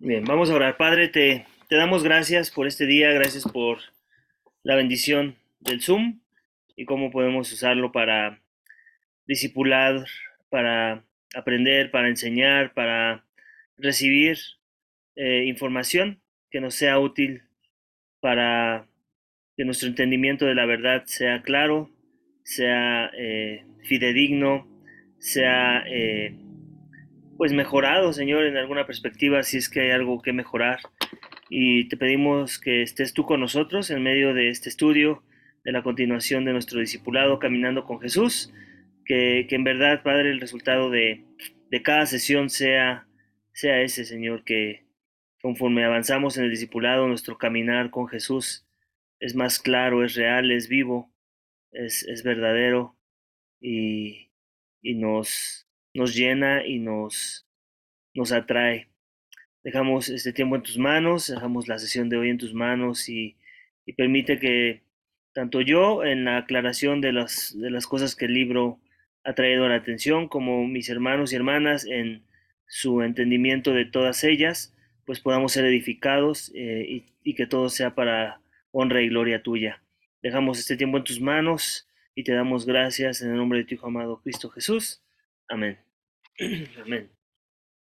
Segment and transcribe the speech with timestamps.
[0.00, 0.76] Bien, vamos a orar.
[0.76, 3.78] Padre, te, te damos gracias por este día, gracias por
[4.62, 6.20] la bendición del Zoom
[6.76, 8.40] y cómo podemos usarlo para
[9.26, 10.04] disipular,
[10.50, 13.24] para aprender, para enseñar, para
[13.76, 14.38] recibir
[15.16, 17.42] eh, información que nos sea útil
[18.20, 18.86] para
[19.56, 21.90] que nuestro entendimiento de la verdad sea claro,
[22.44, 24.68] sea eh, fidedigno,
[25.18, 26.36] sea eh,
[27.38, 30.80] pues mejorado, Señor, en alguna perspectiva, si es que hay algo que mejorar.
[31.48, 35.22] Y te pedimos que estés tú con nosotros en medio de este estudio,
[35.62, 38.52] de la continuación de nuestro discipulado Caminando con Jesús,
[39.04, 41.26] que, en verdad, Padre, el resultado de,
[41.70, 43.06] de cada sesión sea,
[43.52, 44.88] sea ese, Señor, que
[45.40, 48.66] conforme avanzamos en el discipulado, nuestro caminar con Jesús
[49.20, 51.12] es más claro, es real, es vivo,
[51.70, 52.98] es, es verdadero
[53.60, 54.32] y,
[54.82, 57.46] y nos, nos llena y nos,
[58.14, 58.88] nos atrae.
[59.64, 63.36] Dejamos este tiempo en tus manos, dejamos la sesión de hoy en tus manos y,
[63.96, 64.82] permite que
[65.32, 68.80] tanto yo en la aclaración de las, de las cosas que el libro
[69.24, 72.22] ha traído a la atención, como mis hermanos y hermanas en
[72.66, 74.76] su entendimiento de todas ellas,
[75.06, 78.42] pues podamos ser edificados eh, y, y que todo sea para
[78.72, 79.82] honra y gloria tuya.
[80.22, 83.74] Dejamos este tiempo en tus manos y te damos gracias en el nombre de tu
[83.74, 85.02] Hijo amado Cristo Jesús.
[85.48, 85.78] Amén.
[86.84, 87.10] Amén.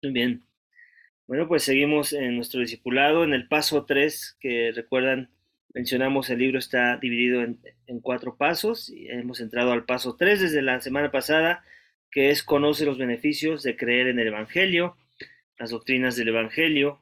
[0.02, 0.42] Muy bien.
[1.26, 5.30] Bueno, pues seguimos en nuestro discipulado, en el paso 3, que recuerdan,
[5.74, 10.40] mencionamos, el libro está dividido en, en, cuatro pasos y hemos entrado al paso 3
[10.40, 11.64] desde la semana pasada,
[12.10, 14.96] que es conoce los beneficios de creer en el Evangelio,
[15.58, 17.00] las doctrinas del Evangelio.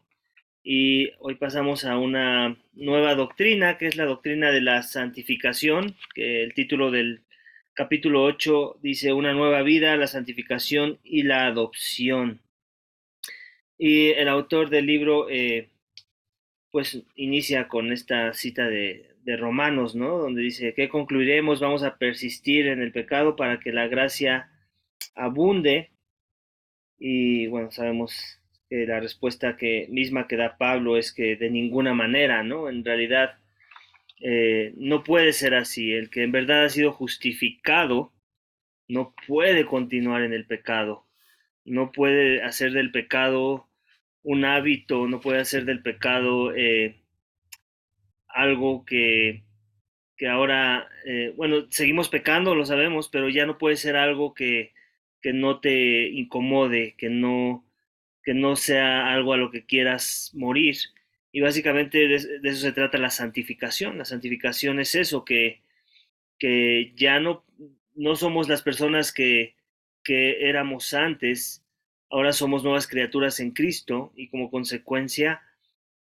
[0.63, 6.43] Y hoy pasamos a una nueva doctrina, que es la doctrina de la santificación, que
[6.43, 7.23] el título del
[7.75, 12.41] capítulo 8 dice una nueva vida, la santificación y la adopción.
[13.79, 15.71] Y el autor del libro, eh,
[16.71, 20.19] pues inicia con esta cita de, de, Romanos, ¿no?
[20.19, 21.61] Donde dice, ¿qué concluiremos?
[21.61, 24.51] Vamos a persistir en el pecado para que la gracia
[25.15, 25.91] abunde.
[26.99, 31.93] Y bueno, sabemos que la respuesta que misma que da Pablo es que de ninguna
[31.93, 32.69] manera, ¿no?
[32.69, 33.40] En realidad,
[34.21, 35.93] eh, no puede ser así.
[35.93, 38.13] El que en verdad ha sido justificado
[38.89, 41.07] no puede continuar en el pecado.
[41.65, 43.69] No puede hacer del pecado
[44.23, 46.97] un hábito, no puede hacer del pecado eh,
[48.29, 49.45] algo que,
[50.17, 54.73] que ahora, eh, bueno, seguimos pecando, lo sabemos, pero ya no puede ser algo que,
[55.23, 57.65] que no te incomode, que no,
[58.23, 60.77] que no sea algo a lo que quieras morir.
[61.33, 63.99] Y básicamente de, eso se trata la santificación.
[63.99, 65.63] La santificación es eso, que,
[66.39, 67.45] que ya no,
[67.95, 69.55] no somos las personas que,
[70.03, 71.65] que éramos antes,
[72.11, 75.43] ahora somos nuevas criaturas en Cristo y como consecuencia,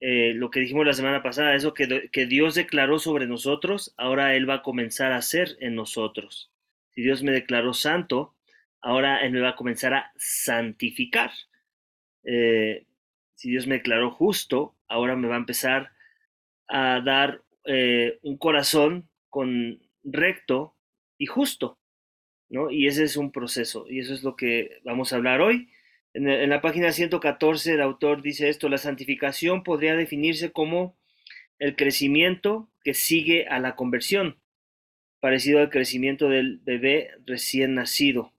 [0.01, 4.37] eh, lo que dijimos la semana pasada, eso que, que Dios declaró sobre nosotros, ahora
[4.37, 6.53] Él va a comenzar a hacer en nosotros.
[6.91, 8.35] Si Dios me declaró santo,
[8.81, 11.33] ahora Él me va a comenzar a santificar.
[12.25, 12.87] Eh,
[13.35, 15.93] si Dios me declaró justo, ahora me va a empezar
[16.69, 20.75] a dar eh, un corazón con recto
[21.19, 21.79] y justo,
[22.49, 22.71] ¿no?
[22.71, 25.71] Y ese es un proceso, y eso es lo que vamos a hablar hoy.
[26.15, 30.97] En, en la página 114 el autor dice esto, la santificación podría definirse como
[31.59, 34.39] el crecimiento que sigue a la conversión,
[35.21, 38.33] parecido al crecimiento del bebé recién nacido.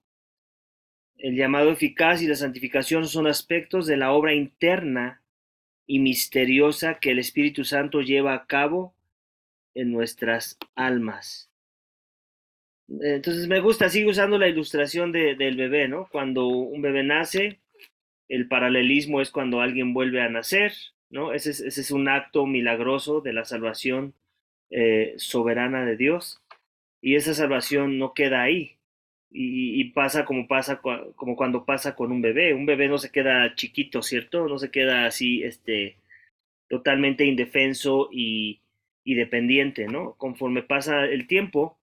[1.16, 5.19] El llamado eficaz y la santificación son aspectos de la obra interna
[5.90, 8.94] y misteriosa que el Espíritu Santo lleva a cabo
[9.74, 11.50] en nuestras almas.
[12.88, 16.08] Entonces me gusta, sigue usando la ilustración de, del bebé, ¿no?
[16.12, 17.58] Cuando un bebé nace,
[18.28, 20.72] el paralelismo es cuando alguien vuelve a nacer,
[21.08, 21.32] ¿no?
[21.32, 24.14] Ese es, ese es un acto milagroso de la salvación
[24.70, 26.40] eh, soberana de Dios.
[27.00, 28.76] Y esa salvación no queda ahí,
[29.32, 32.54] y, pasa como pasa como cuando pasa con un bebé.
[32.54, 34.48] Un bebé no se queda chiquito, ¿cierto?
[34.48, 35.96] No se queda así, este,
[36.68, 38.60] totalmente indefenso y,
[39.04, 40.14] y dependiente, ¿no?
[40.14, 41.78] Conforme pasa el tiempo,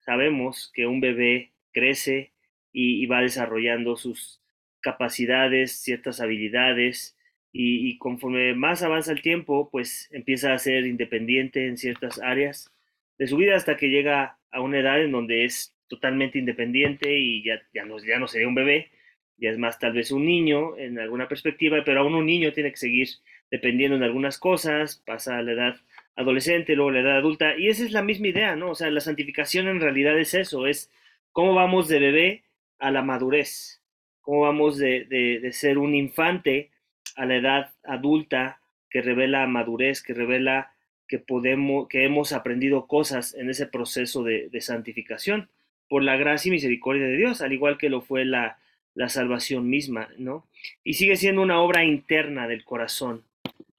[0.00, 2.32] sabemos que un bebé crece
[2.72, 4.40] y, va desarrollando sus
[4.80, 7.16] capacidades, ciertas habilidades,
[7.52, 12.72] y, conforme más avanza el tiempo, pues empieza a ser independiente en ciertas áreas
[13.18, 17.44] de su vida hasta que llega a una edad en donde es totalmente independiente y
[17.44, 18.90] ya, ya, no, ya no sería un bebé,
[19.36, 22.70] ya es más tal vez un niño en alguna perspectiva, pero aún un niño tiene
[22.70, 23.08] que seguir
[23.50, 25.76] dependiendo de algunas cosas, pasa a la edad
[26.16, 28.70] adolescente, luego la edad adulta, y esa es la misma idea, ¿no?
[28.70, 30.90] O sea, la santificación en realidad es eso, es
[31.30, 32.44] cómo vamos de bebé
[32.78, 33.82] a la madurez,
[34.22, 36.70] cómo vamos de, de, de ser un infante
[37.16, 40.72] a la edad adulta, que revela madurez, que revela
[41.06, 45.50] que podemos, que hemos aprendido cosas en ese proceso de, de santificación
[45.92, 48.56] por la gracia y misericordia de Dios, al igual que lo fue la,
[48.94, 50.48] la salvación misma, ¿no?
[50.82, 53.24] Y sigue siendo una obra interna del corazón.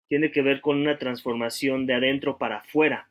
[0.10, 3.10] Tiene que ver con una transformación de adentro para afuera.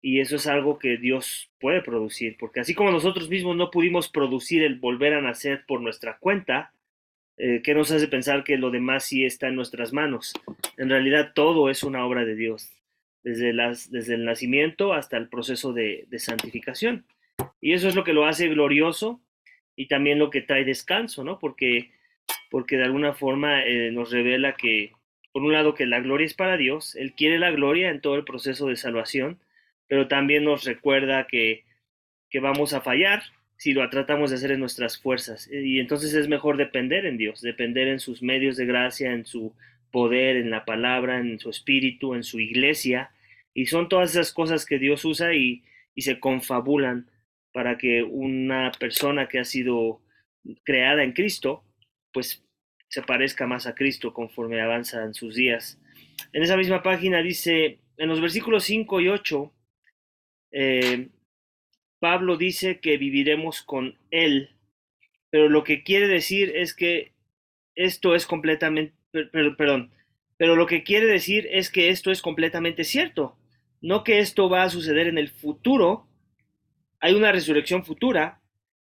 [0.00, 4.08] Y eso es algo que Dios puede producir, porque así como nosotros mismos no pudimos
[4.08, 6.72] producir el volver a nacer por nuestra cuenta,
[7.38, 10.32] eh, ¿qué nos hace pensar que lo demás sí está en nuestras manos?
[10.76, 12.70] En realidad todo es una obra de Dios,
[13.24, 17.04] desde, las, desde el nacimiento hasta el proceso de, de santificación.
[17.60, 19.20] Y eso es lo que lo hace glorioso
[19.76, 21.38] y también lo que trae descanso, ¿no?
[21.38, 21.92] Porque,
[22.50, 24.92] porque de alguna forma eh, nos revela que,
[25.32, 28.16] por un lado, que la gloria es para Dios, Él quiere la gloria en todo
[28.16, 29.38] el proceso de salvación,
[29.86, 31.64] pero también nos recuerda que,
[32.30, 33.22] que vamos a fallar
[33.56, 35.48] si lo tratamos de hacer en nuestras fuerzas.
[35.50, 39.54] Y entonces es mejor depender en Dios, depender en sus medios de gracia, en su
[39.90, 43.10] poder, en la palabra, en su espíritu, en su iglesia.
[43.54, 45.64] Y son todas esas cosas que Dios usa y,
[45.94, 47.10] y se confabulan
[47.52, 50.02] para que una persona que ha sido
[50.64, 51.64] creada en Cristo,
[52.12, 52.44] pues
[52.88, 55.80] se parezca más a Cristo conforme avanza en sus días.
[56.32, 59.52] En esa misma página dice, en los versículos 5 y 8,
[60.52, 61.08] eh,
[62.00, 64.50] Pablo dice que viviremos con Él,
[65.30, 67.12] pero lo que quiere decir es que
[67.74, 69.90] esto es completamente, perdón,
[70.36, 73.36] pero lo que quiere decir es que esto es completamente cierto,
[73.80, 76.07] no que esto va a suceder en el futuro,
[77.00, 78.40] hay una resurrección futura,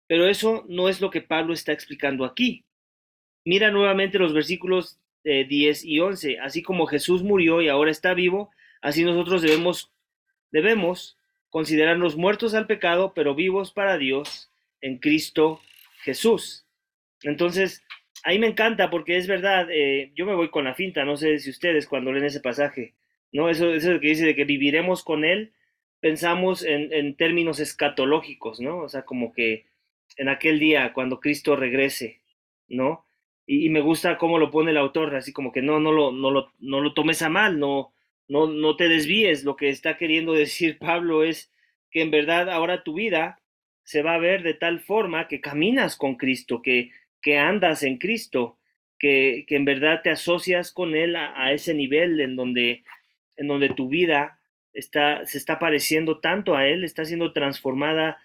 [0.07, 2.65] pero eso no es lo que Pablo está explicando aquí.
[3.45, 6.39] Mira nuevamente los versículos 10 y 11.
[6.39, 9.91] Así como Jesús murió y ahora está vivo, así nosotros debemos,
[10.51, 11.17] debemos
[11.49, 15.61] considerarnos muertos al pecado, pero vivos para Dios en Cristo
[16.03, 16.65] Jesús.
[17.23, 17.83] Entonces,
[18.23, 21.39] ahí me encanta porque es verdad, eh, yo me voy con la finta, no sé
[21.39, 22.95] si ustedes cuando leen ese pasaje,
[23.31, 23.49] ¿no?
[23.49, 25.53] Eso es lo que dice de que viviremos con Él
[26.01, 28.79] pensamos en, términos escatológicos, ¿no?
[28.79, 29.67] O sea, como que
[30.17, 32.21] en aquel día, cuando Cristo regrese,
[32.67, 33.05] ¿no?
[33.45, 36.31] Y, me gusta cómo lo pone el autor, así como que no, no lo, no
[36.31, 37.93] lo, no lo tomes a mal, no,
[38.27, 39.43] no, no te desvíes.
[39.43, 41.51] Lo que está queriendo decir Pablo es
[41.91, 43.39] que en verdad ahora tu vida
[43.83, 47.97] se va a ver de tal forma que caminas con Cristo, que, que andas en
[47.97, 48.57] Cristo,
[48.97, 52.83] que, que en verdad te asocias con Él a, a ese nivel en donde,
[53.37, 54.39] en donde tu vida
[54.73, 58.17] está, se está pareciendo tanto a Él, está siendo transformada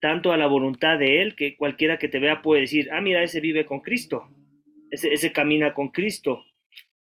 [0.00, 3.22] tanto a la voluntad de Él, que cualquiera que te vea puede decir, ah, mira,
[3.22, 4.28] ese vive con Cristo,
[4.90, 6.44] ese, camina con Cristo,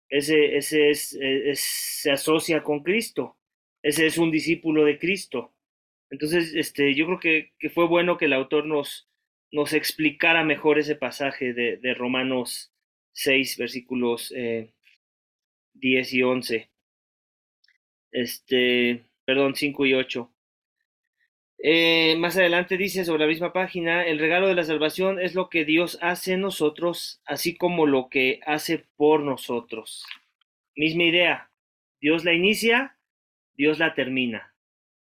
[0.10, 1.18] ese, ese es,
[1.60, 3.38] se asocia con Cristo,
[3.82, 5.54] ese es un discípulo de Cristo.
[6.10, 9.10] Entonces, este, yo creo que, que fue bueno que el autor nos,
[9.52, 12.74] nos explicara mejor ese pasaje de, de Romanos
[13.14, 14.74] 6, versículos eh,
[15.74, 16.73] 10 y 11
[18.14, 20.30] este, perdón, 5 y 8.
[21.66, 25.50] Eh, más adelante dice sobre la misma página, el regalo de la salvación es lo
[25.50, 30.06] que Dios hace en nosotros, así como lo que hace por nosotros.
[30.76, 31.50] Misma idea,
[32.02, 32.98] Dios la inicia,
[33.56, 34.54] Dios la termina.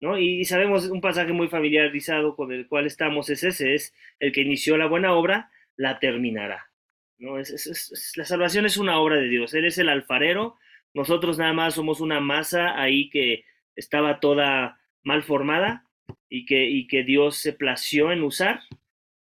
[0.00, 0.18] ¿no?
[0.18, 4.42] Y, sabemos un pasaje muy familiarizado con el cual estamos, es ese, es el que
[4.42, 6.70] inició la buena obra, la terminará.
[7.18, 7.38] ¿no?
[7.38, 10.56] es, la salvación es una obra de Dios, Él es el alfarero
[10.96, 15.84] nosotros nada más somos una masa ahí que estaba toda mal formada
[16.30, 18.60] y que, y que Dios se plació en usar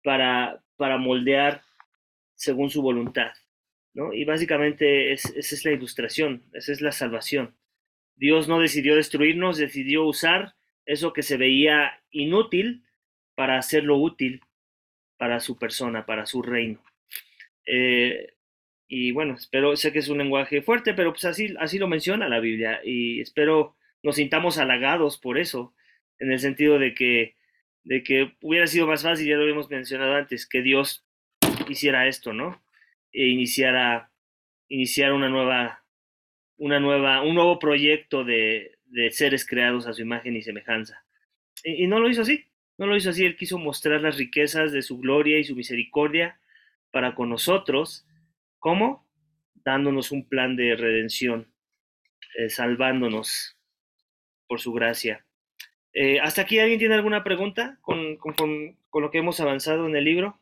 [0.03, 1.63] para, para moldear
[2.35, 3.31] según su voluntad.
[3.95, 4.13] ¿no?
[4.13, 7.55] Y básicamente esa es la ilustración, esa es la salvación.
[8.15, 10.53] Dios no decidió destruirnos, decidió usar
[10.85, 12.85] eso que se veía inútil
[13.33, 14.39] para hacerlo útil
[15.17, 16.83] para su persona, para su reino.
[17.65, 18.34] Eh,
[18.87, 22.29] y bueno, espero, sé que es un lenguaje fuerte, pero pues así, así lo menciona
[22.29, 25.73] la Biblia y espero nos sintamos halagados por eso,
[26.19, 27.35] en el sentido de que,
[27.83, 31.03] de que hubiera sido más fácil, ya lo habíamos mencionado antes, que Dios
[31.67, 32.61] hiciera esto, ¿no?
[33.11, 34.11] E iniciara,
[34.67, 35.83] iniciara una nueva,
[36.57, 41.03] una nueva, un nuevo proyecto de, de seres creados a su imagen y semejanza.
[41.63, 42.45] Y, y no lo hizo así,
[42.77, 46.39] no lo hizo así, Él quiso mostrar las riquezas de su gloria y su misericordia
[46.91, 48.05] para con nosotros,
[48.65, 49.07] ¿Cómo?
[49.53, 51.53] Dándonos un plan de redención,
[52.35, 53.59] eh, salvándonos
[54.47, 55.23] por su gracia.
[55.93, 60.03] Eh, ¿Hasta aquí alguien tiene alguna pregunta con, con, lo que hemos avanzado en el
[60.03, 60.41] libro?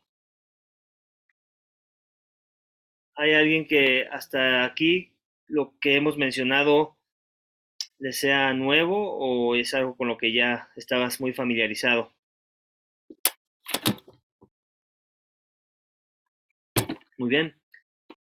[3.16, 5.12] ¿Hay alguien que hasta aquí
[5.48, 6.98] lo que hemos mencionado
[8.00, 12.14] le sea nuevo o es algo con lo que ya estabas muy familiarizado?
[17.18, 17.63] Muy bien.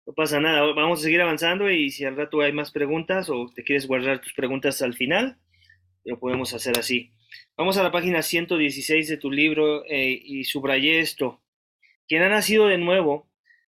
[0.09, 3.51] No pasa nada, vamos a seguir avanzando y si al rato hay más preguntas o
[3.53, 5.37] te quieres guardar tus preguntas al final,
[6.03, 7.11] lo podemos hacer así.
[7.55, 11.43] Vamos a la página 116 de tu libro eh, y subrayé esto.
[12.07, 13.29] Quien ha nacido de nuevo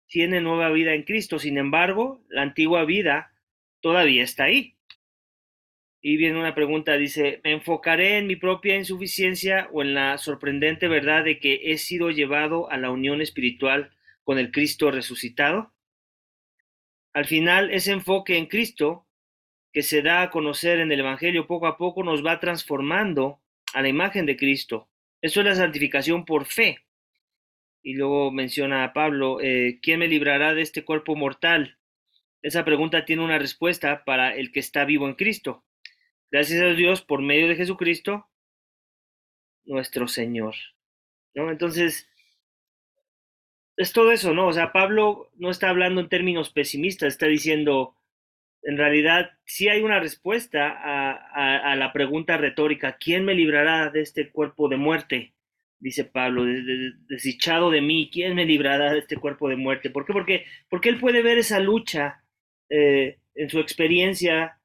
[0.05, 3.33] tiene nueva vida en Cristo, sin embargo, la antigua vida
[3.81, 4.75] todavía está ahí.
[5.99, 10.87] Y viene una pregunta, dice, ¿me enfocaré en mi propia insuficiencia o en la sorprendente
[10.87, 13.89] verdad de que he sido llevado a la unión espiritual
[14.23, 15.73] con el Cristo resucitado?
[17.13, 19.07] Al final, ese enfoque en Cristo
[19.71, 23.41] que se da a conocer en el Evangelio poco a poco nos va transformando
[23.73, 24.89] a la imagen de Cristo.
[25.21, 26.79] Eso es la santificación por fe.
[27.81, 31.77] Y luego menciona a Pablo, eh, ¿quién me librará de este cuerpo mortal?
[32.41, 35.63] Esa pregunta tiene una respuesta para el que está vivo en Cristo.
[36.31, 38.29] Gracias a Dios por medio de Jesucristo,
[39.65, 40.55] nuestro Señor.
[41.33, 42.09] Entonces,
[43.79, 44.47] es todo eso, ¿no?
[44.47, 47.95] O sea, Pablo no está hablando en términos pesimistas, está diciendo,
[48.61, 54.31] en realidad, sí hay una respuesta a, la pregunta retórica, ¿quién me librará de este
[54.31, 55.33] cuerpo de muerte?
[55.79, 56.43] Dice Pablo,
[57.07, 59.89] desdichado de mí, ¿quién me librará de este cuerpo de muerte?
[59.89, 60.11] ¿Por qué?
[60.11, 62.25] Porque, porque él puede ver esa lucha
[62.69, 64.59] eh, en su experiencia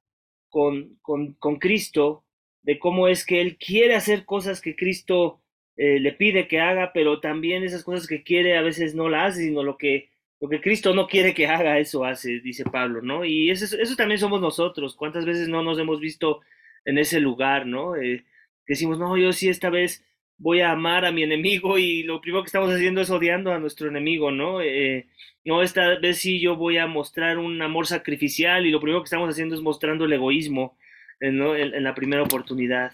[0.49, 2.25] con, con, con Cristo,
[2.63, 5.44] de cómo es que él quiere hacer cosas que Cristo
[5.77, 9.27] eh, le pide que haga, pero también esas cosas que quiere a veces no la
[9.27, 13.03] hace, sino lo que, lo que Cristo no quiere que haga, eso hace, dice Pablo,
[13.03, 13.25] ¿no?
[13.25, 14.95] Y eso, eso también somos nosotros.
[14.95, 16.43] ¿Cuántas veces no nos hemos visto
[16.85, 17.97] en ese lugar, ¿no?
[17.97, 18.25] Eh,
[18.67, 20.05] decimos, no, yo sí esta vez
[20.37, 23.59] voy a amar a mi enemigo y lo primero que estamos haciendo es odiando a
[23.59, 24.61] nuestro enemigo, ¿no?
[24.61, 25.07] Eh,
[25.45, 29.07] no, esta vez sí yo voy a mostrar un amor sacrificial y lo primero que
[29.07, 30.77] estamos haciendo es mostrando el egoísmo
[31.21, 31.55] ¿no?
[31.57, 32.93] en la primera oportunidad.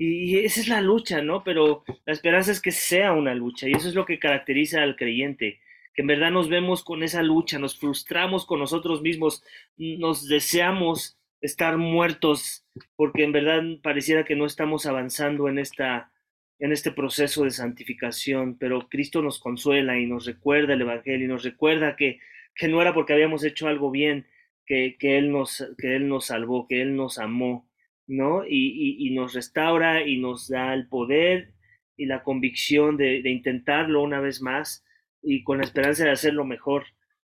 [0.00, 1.42] Y esa es la lucha, ¿no?
[1.42, 4.94] Pero la esperanza es que sea una lucha y eso es lo que caracteriza al
[4.94, 5.60] creyente,
[5.92, 9.42] que en verdad nos vemos con esa lucha, nos frustramos con nosotros mismos,
[9.76, 12.64] nos deseamos estar muertos
[12.94, 16.12] porque en verdad pareciera que no estamos avanzando en esta
[16.60, 21.28] en este proceso de santificación, pero Cristo nos consuela y nos recuerda el Evangelio y
[21.28, 22.18] nos recuerda que,
[22.54, 24.26] que no era porque habíamos hecho algo bien,
[24.66, 27.67] que, que, él nos, que Él nos salvó, que Él nos amó,
[28.08, 28.42] ¿no?
[28.48, 31.52] Y, nos restaura y nos da el poder
[31.96, 34.84] y la convicción de, intentarlo una vez más
[35.22, 36.86] y con la esperanza de hacerlo mejor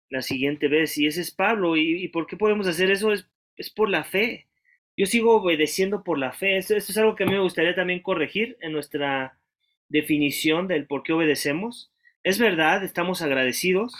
[0.09, 0.97] la siguiente vez.
[0.97, 1.77] Y ese es Pablo.
[1.77, 3.13] ¿Y, por qué podemos hacer eso?
[3.13, 4.47] Es, es, por la fe.
[4.97, 6.57] Yo sigo obedeciendo por la fe.
[6.57, 9.39] Esto, es algo que a mí me gustaría también corregir en nuestra
[9.87, 11.93] definición del por qué obedecemos.
[12.23, 13.93] Es verdad, estamos agradecidos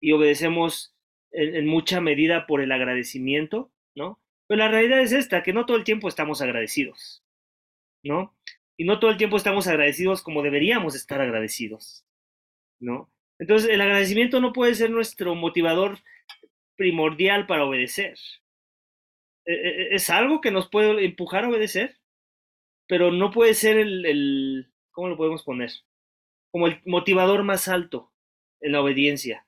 [0.00, 0.94] y obedecemos
[1.30, 3.71] en mucha medida por el agradecimiento.
[4.52, 7.24] Pero la realidad es esta, que no todo el tiempo estamos agradecidos,
[8.04, 8.36] ¿no?
[8.76, 12.04] Y no todo el tiempo estamos agradecidos como deberíamos estar agradecidos,
[12.78, 13.10] ¿no?
[13.38, 16.00] Entonces, el agradecimiento no puede ser nuestro motivador
[16.76, 18.18] primordial para obedecer.
[19.46, 21.96] E, e, e, es algo que nos puede empujar a obedecer,
[22.86, 25.70] pero no puede ser el, el ¿cómo lo podemos poner?
[26.50, 28.12] Como el motivador más alto
[28.60, 29.46] en la obediencia.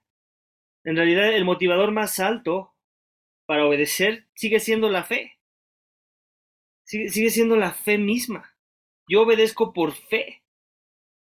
[0.83, 2.74] En realidad, el motivador más alto
[3.47, 5.39] para obedecer sigue siendo la fe.
[6.85, 8.55] Sigue, siendo la fe misma.
[9.09, 10.43] Yo obedezco por fe.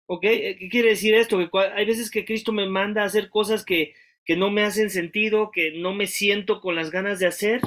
[0.08, 0.25] ¿Ok?
[0.25, 1.38] Eh, ¿Qué quiere decir esto?
[1.38, 3.93] Que hay veces que Cristo me manda a hacer cosas que,
[4.25, 7.62] que no me hacen sentido, que no me siento con las ganas de hacer.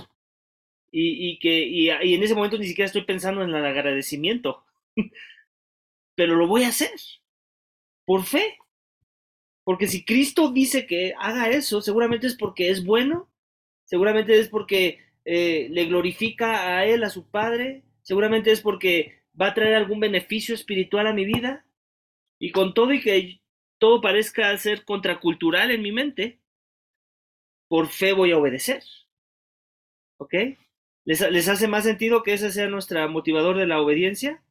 [0.90, 4.64] Y, y que y en ese momento ni siquiera estoy pensando en el agradecimiento.
[6.16, 6.92] Pero lo voy a hacer.
[8.04, 8.58] Por fe.
[9.64, 13.28] Porque si Cristo dice que haga eso, seguramente es porque es bueno
[13.86, 19.48] seguramente es porque eh, le glorifica a él, a su padre, seguramente es porque va
[19.48, 21.64] a traer algún beneficio espiritual a mi vida.
[22.38, 23.40] Y con todo y que
[23.78, 26.38] todo parezca ser contracultural en mi mente,
[27.68, 28.82] por fe voy a obedecer.
[30.18, 30.34] ¿Ok?
[31.04, 34.42] ¿Les, ¿Les, hace más sentido que ese sea nuestro motivador de la obediencia?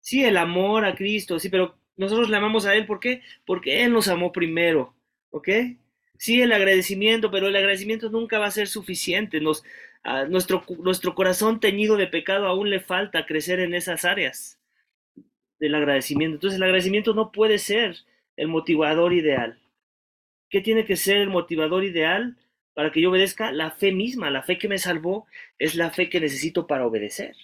[0.00, 3.22] Sí, el amor a Cristo, sí, pero nosotros le amamos a Él, ¿por qué?
[3.44, 4.94] Porque Él nos amó primero,
[5.30, 5.48] ¿ok?
[6.18, 9.40] Sí, el agradecimiento, pero el agradecimiento nunca va a ser suficiente.
[9.40, 9.64] Nos,
[10.28, 14.58] nuestro, nuestro corazón teñido de pecado aún le falta crecer en esas áreas
[15.58, 16.36] del agradecimiento.
[16.36, 17.96] Entonces el agradecimiento no puede ser
[18.36, 19.58] el motivador ideal.
[20.48, 22.36] ¿Qué tiene que ser el motivador ideal
[22.74, 23.52] para que yo obedezca?
[23.52, 25.26] La fe misma, la fe que me salvó
[25.58, 27.34] es la fe que necesito para obedecer.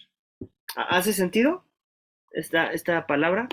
[0.77, 1.65] ¿Hace sentido
[2.33, 3.49] esta, esta palabra?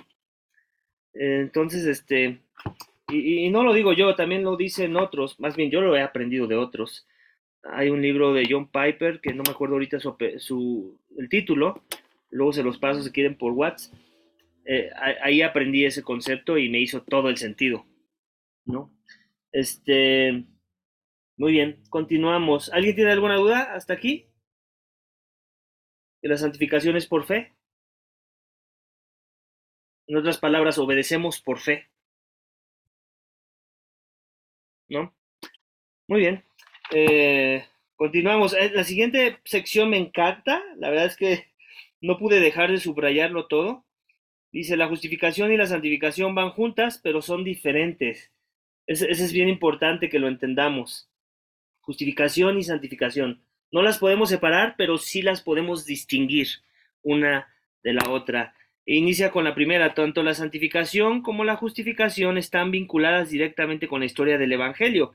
[1.14, 2.40] Entonces, este,
[3.12, 6.48] y, no lo digo yo, también lo dicen otros, más bien yo lo he aprendido
[6.48, 7.08] de otros.
[7.64, 11.84] Hay un libro de John Piper, que no me acuerdo ahorita su, el título,
[12.30, 13.94] luego se los paso si quieren por WhatsApp.
[14.66, 17.86] Eh, ahí aprendí ese concepto y me hizo todo el sentido,
[18.66, 18.92] ¿no?
[19.52, 20.46] Este,
[21.38, 22.72] Muy bien, continuamos.
[22.72, 24.28] ¿Alguien tiene alguna duda hasta aquí?
[26.22, 27.56] ¿Que la santificación es por fe?
[30.08, 31.88] En otras palabras, obedecemos por fe.
[34.90, 35.14] ¿No?
[36.08, 36.44] Muy bien.
[36.92, 37.64] Eh,
[37.96, 38.54] continuamos.
[38.54, 40.64] Eh, la siguiente sección me encanta.
[40.78, 41.46] La verdad es que
[42.02, 43.86] no pude dejar de subrayarlo todo.
[44.52, 48.32] Dice, la justificación y la santificación van juntas, pero son diferentes.
[48.88, 51.10] Ese, es bien importante que lo entendamos
[51.82, 53.42] justificación y santificación.
[53.72, 56.48] No las podemos separar, pero sí las podemos distinguir
[57.02, 57.48] una
[57.84, 58.54] de la otra.
[58.92, 64.08] Inicia con la primera, tanto la santificación como la justificación están vinculadas directamente con la
[64.08, 65.14] historia del Evangelio.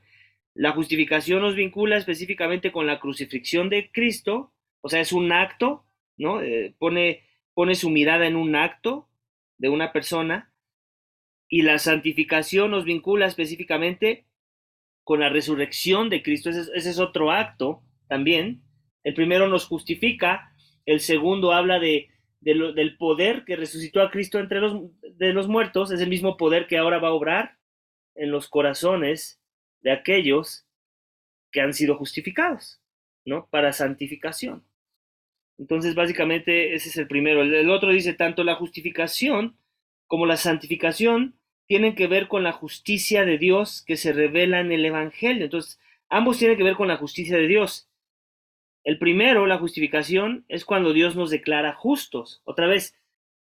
[0.53, 5.83] La justificación nos vincula específicamente con la crucifixión de Cristo, o sea, es un acto,
[6.15, 6.41] ¿no?
[6.41, 9.09] Eh, pone, pone su mirada en un acto
[9.57, 10.53] de una persona,
[11.49, 14.25] y la santificación nos vincula específicamente
[15.03, 16.49] con la resurrección de Cristo.
[16.49, 18.61] Ese, es otro acto también.
[19.03, 20.55] El primero nos justifica,
[20.85, 22.07] el segundo habla de,
[22.45, 26.67] del poder que resucitó a Cristo entre los, de los muertos, es el mismo poder
[26.67, 27.57] que ahora va a obrar
[28.13, 29.41] en los corazones
[29.81, 30.65] de aquellos
[31.51, 32.79] que han sido justificados,
[33.25, 33.47] ¿no?
[33.49, 34.63] Para santificación.
[35.57, 37.41] Entonces, básicamente, ese es el primero.
[37.41, 39.57] el otro dice, tanto la justificación
[40.07, 41.35] como la santificación
[41.67, 45.45] tienen que ver con la justicia de Dios que se revela en el Evangelio.
[45.45, 47.89] Entonces, ambos tienen que ver con la justicia de Dios.
[48.85, 52.43] El primero, la justificación, es cuando Dios nos declara justos.
[52.45, 52.95] Otra vez,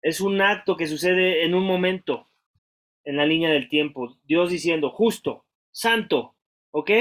[0.01, 2.27] es un acto que sucede en un momento,
[3.05, 4.17] en la línea del tiempo.
[4.25, 6.35] Dios diciendo, justo, santo,
[6.71, 6.91] ¿ok?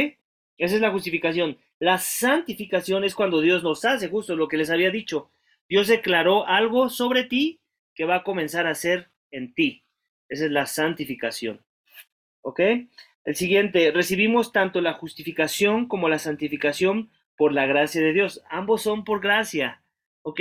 [0.56, 1.58] Esa es la justificación.
[1.80, 5.32] La santificación es cuando Dios nos hace justo lo que les había dicho.
[5.68, 7.60] Dios declaró algo sobre ti
[7.92, 9.82] que va a comenzar a hacer en ti.
[10.28, 11.64] Esa es la santificación.
[12.42, 12.60] ¿Ok?
[13.24, 18.42] El siguiente, recibimos tanto la justificación como la santificación por la gracia de Dios.
[18.50, 19.80] Ambos son por gracia.
[20.22, 20.40] ¿Ok?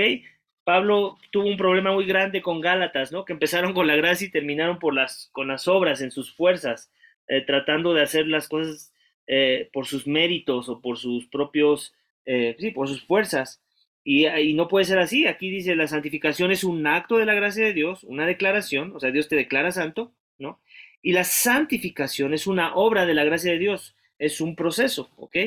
[0.65, 3.23] Pablo tuvo un problema muy grande con Gálatas, ¿no?
[3.23, 6.91] Que empezaron con la gracia y terminaron por las, con las obras en sus fuerzas,
[7.29, 8.91] eh, tratando de hacer las cosas
[9.27, 11.93] eh, por sus méritos o por sus propios,
[12.25, 13.61] eh, sí, por sus fuerzas.
[14.03, 15.27] Y, no puede ser así.
[15.27, 18.99] Aquí dice, la santificación es un acto de la gracia de Dios, una declaración, o
[18.99, 20.59] sea, Dios te declara santo, ¿no?
[21.01, 25.37] Y la santificación es una obra de la gracia de Dios, es un proceso, ¿ok?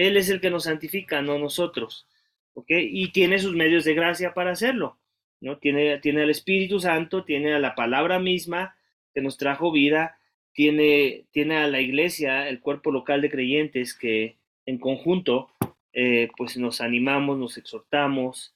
[0.00, 2.06] Él es el que nos santifica, no nosotros,
[2.54, 2.70] ¿ok?
[2.70, 4.98] Y tiene sus medios de gracia para hacerlo,
[5.40, 5.58] ¿no?
[5.58, 8.76] Tiene, tiene al Espíritu Santo, tiene a la palabra misma
[9.14, 10.18] que nos trajo vida,
[10.52, 14.36] tiene, tiene a la iglesia, el cuerpo local de creyentes que
[14.66, 15.50] en conjunto
[15.92, 18.54] eh, pues nos animamos, nos exhortamos,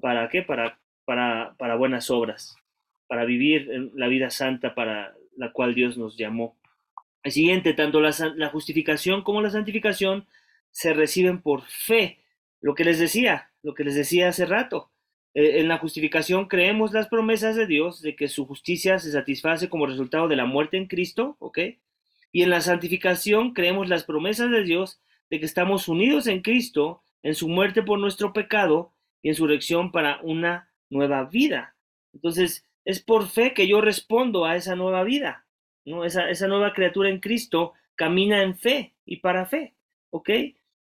[0.00, 0.42] ¿para qué?
[0.42, 2.56] Para, para, para buenas obras,
[3.06, 6.56] para vivir la vida santa para la cual Dios nos llamó.
[7.22, 10.26] El siguiente, tanto la justificación como la santificación
[10.76, 12.18] se reciben por fe.
[12.60, 14.90] Lo que les decía, lo que les decía hace rato.
[15.32, 19.70] Eh, en la justificación creemos las promesas de Dios de que su justicia se satisface
[19.70, 21.60] como resultado de la muerte en Cristo, ¿ok?
[22.30, 27.02] Y en la santificación creemos las promesas de Dios de que estamos unidos en Cristo,
[27.22, 31.74] en su muerte por nuestro pecado y en su resurrección para una nueva vida.
[32.12, 35.46] Entonces, es por fe que yo respondo a esa nueva vida,
[35.86, 36.04] ¿no?
[36.04, 39.74] Esa, esa nueva criatura en Cristo camina en fe y para fe,
[40.10, 40.28] ¿ok?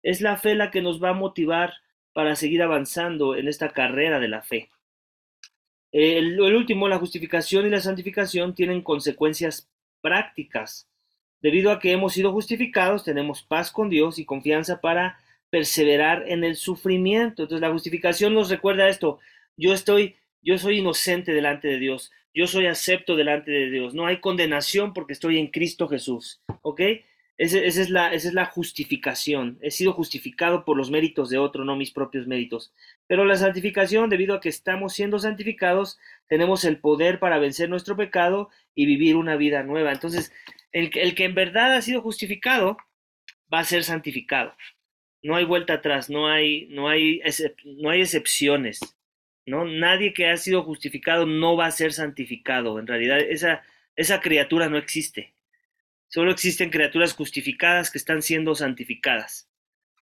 [0.07, 1.75] Es la fe la que nos va a motivar
[2.13, 4.71] para seguir avanzando en esta carrera de la fe.
[5.91, 9.69] El, último, la justificación y la santificación tienen consecuencias
[10.01, 10.89] prácticas
[11.43, 16.45] Debido a que hemos sido justificados, tenemos paz con Dios y confianza para perseverar en
[16.45, 17.43] el sufrimiento.
[17.43, 19.19] Entonces la justificación nos recuerda esto.
[19.57, 22.11] Yo estoy, yo soy inocente delante de Dios.
[22.35, 23.95] Yo soy acepto delante de Dios.
[23.95, 26.41] No hay condenación porque estoy en Cristo Jesús.
[26.63, 26.81] ¿Ok?
[27.39, 29.59] Esa, es la, esa es la justificación.
[29.61, 32.73] He sido justificado por los méritos de otro, no mis propios méritos.
[33.07, 37.95] Pero la santificación, debido a que estamos siendo santificados, tenemos el poder para vencer nuestro
[37.95, 39.93] pecado y vivir una vida nueva.
[39.93, 40.33] Entonces,
[40.73, 42.79] el, que en verdad ha sido justificado
[43.53, 44.55] va a ser santificado.
[45.23, 47.21] No hay vuelta atrás, no hay, no hay,
[47.65, 48.81] no hay excepciones.
[49.45, 49.67] ¿no?
[49.67, 52.79] Nadie que ha sido justificado no va a ser santificado.
[52.79, 53.63] En realidad, esa,
[53.95, 55.36] esa criatura no existe.
[56.17, 59.51] Solo existen criaturas justificadas que están siendo santificadas.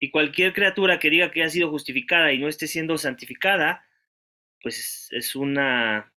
[0.00, 3.86] Y cualquier criatura que diga que ha sido justificada y no esté siendo santificada,
[4.60, 6.12] pues es, una,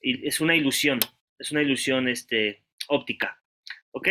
[0.00, 0.98] es una ilusión,
[1.38, 3.40] es una ilusión este, óptica.
[3.92, 4.08] ¿Ok?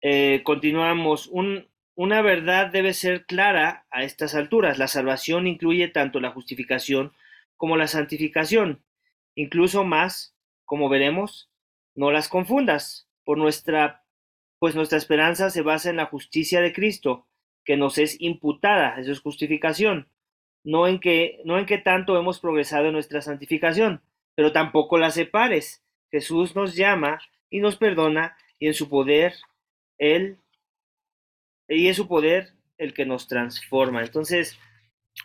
[0.00, 1.28] Eh, continuamos.
[1.30, 4.78] una verdad debe ser clara a estas alturas.
[4.78, 7.12] La salvación incluye tanto la justificación
[7.58, 8.82] como la santificación.
[9.34, 11.50] Incluso más, como veremos,
[11.94, 13.10] no las confundas.
[13.24, 14.04] Por nuestra,
[14.58, 17.26] pues nuestra esperanza se basa en la justicia de Cristo,
[17.64, 20.08] que nos es imputada, eso es justificación,
[20.62, 24.02] no en que, no en que tanto hemos progresado en nuestra santificación,
[24.34, 25.82] pero tampoco la separes.
[26.10, 29.34] Jesús nos llama y nos perdona, y en su poder,
[29.98, 30.38] Él,
[31.68, 34.02] y es su poder el que nos transforma.
[34.02, 34.58] Entonces,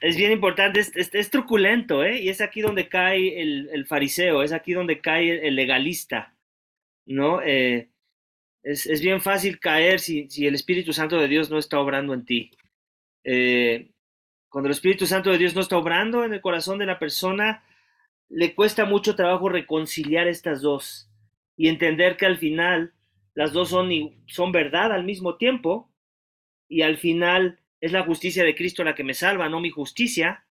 [0.02, 2.22] es bien importante, es, truculento, ¿eh?
[2.22, 6.34] Y es aquí donde cae el, fariseo, es aquí donde cae el, legalista,
[7.06, 7.42] ¿no?
[7.42, 7.90] Eh,
[8.64, 12.52] es, bien fácil caer si, el Espíritu Santo de Dios no está obrando en ti.
[13.24, 13.92] Eh,
[14.50, 17.64] cuando el Espíritu Santo de Dios no está obrando en el corazón de la persona,
[18.30, 21.10] le cuesta mucho trabajo reconciliar estas dos
[21.56, 22.94] y entender que al final
[23.34, 23.90] las dos son,
[24.28, 25.92] son verdad al mismo tiempo
[26.68, 30.46] y al final es la justicia de Cristo la que me salva, no mi justicia.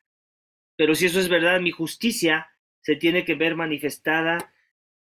[0.76, 2.48] Pero si eso es verdad, mi justicia
[2.80, 4.52] se tiene que ver manifestada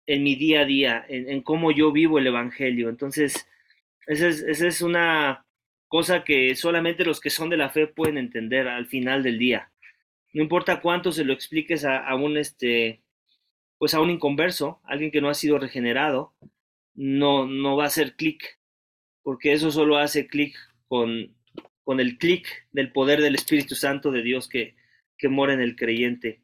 [0.07, 2.89] en mi día a día, en, cómo yo vivo el Evangelio.
[2.89, 3.47] Entonces,
[4.07, 5.45] esa es, una
[5.89, 9.71] cosa que solamente los que son de la fe pueden entender al final del día.
[10.33, 13.03] No importa cuánto se lo expliques a, un este,
[13.77, 16.33] pues a un inconverso, alguien que no ha sido regenerado,
[16.95, 18.59] no, no va a hacer clic,
[19.23, 20.55] porque eso solo hace clic
[20.87, 21.35] con,
[21.83, 24.75] con el clic del poder del Espíritu Santo de Dios que,
[25.17, 26.41] que mora en el creyente.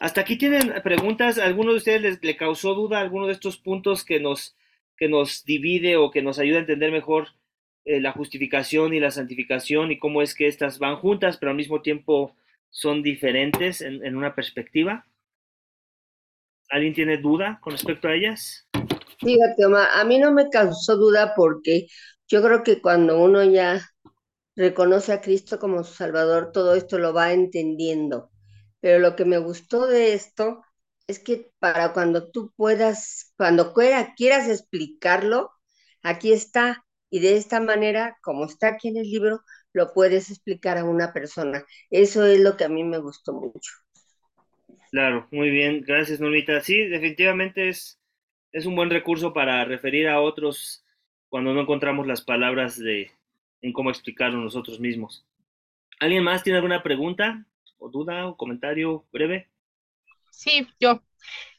[0.00, 1.38] Hasta aquí tienen preguntas.
[1.38, 4.56] ¿Alguno de ustedes les, le causó duda alguno de estos puntos que nos,
[4.96, 7.28] que nos divide o que nos ayuda a entender mejor
[7.84, 11.56] eh, la justificación y la santificación y cómo es que estas van juntas, pero al
[11.56, 12.36] mismo tiempo
[12.70, 15.06] son diferentes en, una perspectiva?
[16.68, 18.68] ¿Alguien tiene duda con respecto a ellas?
[19.18, 21.86] Fíjate, Omar, a mí no me causó duda porque
[22.28, 23.80] yo creo que cuando uno ya
[24.54, 28.30] reconoce a Cristo como su Salvador, todo esto lo va entendiendo.
[28.80, 30.62] Pero lo que me gustó de esto
[31.06, 35.50] es que para cuando tú puedas, cuando quieras explicarlo,
[36.02, 36.84] aquí está.
[37.10, 39.40] Y de esta manera, como está aquí en el libro,
[39.72, 41.64] lo puedes explicar a una persona.
[41.90, 43.72] Eso es lo que a mí me gustó mucho.
[44.90, 45.82] Claro, muy bien.
[45.86, 46.60] Gracias, Normita.
[46.60, 47.98] Sí, definitivamente es,
[48.52, 50.84] es un buen recurso para referir a otros
[51.28, 53.10] cuando no encontramos las palabras de,
[53.62, 55.26] en cómo explicarlo nosotros mismos.
[56.00, 57.44] ¿Alguien más tiene alguna pregunta?
[57.78, 59.48] O duda o comentario breve?
[60.30, 61.02] Sí, yo.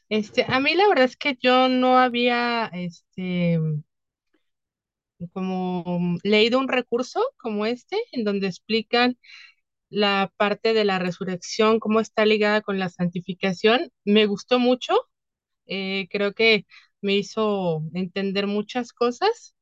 [0.08, 3.58] Este, a mí la verdad es que yo no había, este,
[5.32, 9.18] como leído un recurso como este, en donde explican
[9.90, 13.92] la parte de la resurrección, cómo está ligada con la santificación.
[14.04, 14.94] Me gustó mucho,
[15.66, 16.66] eh, creo que
[17.02, 19.54] me hizo entender muchas cosas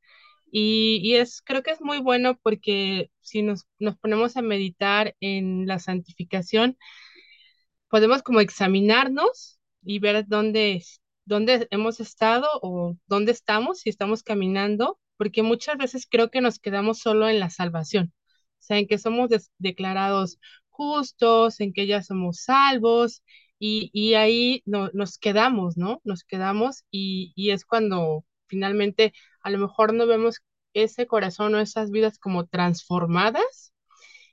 [0.53, 5.67] y, es, creo que es muy bueno porque si nos, nos ponemos a meditar en
[5.67, 6.79] la santificación,
[7.89, 10.83] podemos como examinarnos y ver dónde,
[11.25, 16.59] dónde hemos estado o dónde estamos, si estamos caminando, porque muchas veces creo que nos
[16.59, 22.03] quedamos solo en la salvación, o sea, en que somos declarados justos, en que ya
[22.03, 23.23] somos salvos,
[23.59, 26.01] y, y ahí no, nos quedamos, ¿no?
[26.05, 29.13] Nos quedamos y, y es cuando finalmente
[29.49, 30.43] a lo mejor no vemos
[30.75, 33.73] ese corazón o esas vidas como transformadas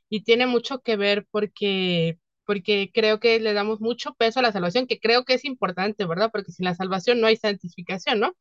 [0.09, 4.51] y tiene mucho que ver porque porque creo que le damos mucho peso a la
[4.51, 6.29] salvación, que creo que es importante, ¿verdad?
[6.31, 8.35] Porque sin la salvación no hay santificación, ¿no?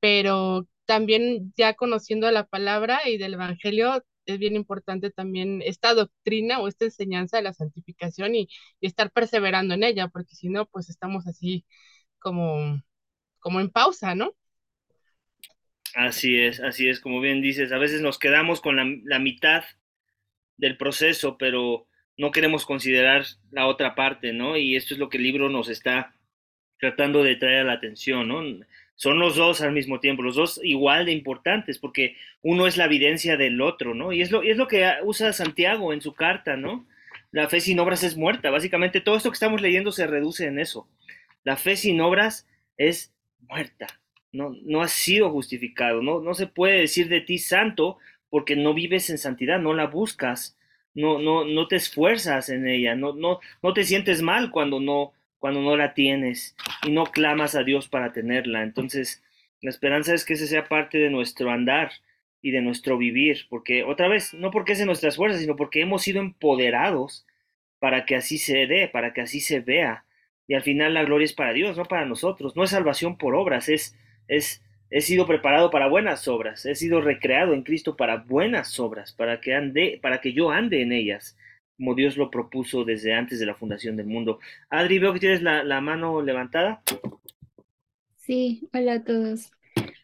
[0.00, 6.60] Pero también ya conociendo la palabra y del Evangelio, es bien importante también esta doctrina
[6.60, 8.48] o esta enseñanza de la santificación y,
[8.82, 11.64] estar perseverando en ella, porque si no, pues estamos así
[12.18, 12.82] como,
[13.40, 14.34] como en pausa, ¿no?
[15.96, 19.64] Así es, así es, como bien dices, a veces nos quedamos con la, mitad
[20.58, 21.86] del proceso, pero
[22.18, 24.58] no queremos considerar la otra parte, ¿no?
[24.58, 26.14] Y esto es lo que el libro nos está
[26.78, 28.42] tratando de traer a la atención, ¿no?
[28.94, 32.84] Son los dos al mismo tiempo, los dos igual de importantes, porque uno es la
[32.84, 34.12] evidencia del otro, ¿no?
[34.12, 36.86] Y es lo, y es lo que usa Santiago en su carta, ¿no?
[37.32, 38.50] La fe sin obras es muerta.
[38.50, 40.90] Básicamente todo esto que estamos leyendo se reduce en eso.
[41.42, 43.86] La fe sin obras es muerta
[44.36, 48.74] no, no has sido justificado, no, no se puede decir de ti santo porque no
[48.74, 50.58] vives en santidad, no la buscas,
[50.94, 55.12] no, no, no te esfuerzas en ella, no, no, no te sientes mal cuando no,
[55.38, 56.54] cuando no la tienes
[56.86, 58.62] y no clamas a Dios para tenerla.
[58.62, 59.22] Entonces,
[59.60, 61.92] la esperanza es que ese sea parte de nuestro andar
[62.42, 65.80] y de nuestro vivir, porque otra vez, no porque es en nuestras fuerzas, sino porque
[65.80, 67.26] hemos sido empoderados
[67.78, 70.04] para que así se dé, para que así se vea.
[70.46, 72.54] Y al final la gloria es para Dios, no para nosotros.
[72.54, 73.96] No es salvación por obras, es
[74.28, 79.12] es, he sido preparado para buenas obras, he sido recreado en Cristo para buenas obras,
[79.12, 81.36] para que ande, para que yo ande en ellas,
[81.76, 84.38] como Dios lo propuso desde antes de la fundación del mundo.
[84.70, 86.82] Adri, veo que tienes la, mano levantada.
[88.16, 89.50] Sí, hola a todos.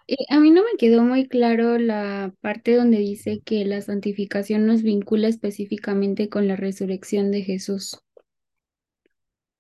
[0.06, 4.66] Eh, a mí no me quedó muy claro la parte donde dice que la santificación
[4.66, 7.98] nos vincula específicamente con la resurrección de Jesús.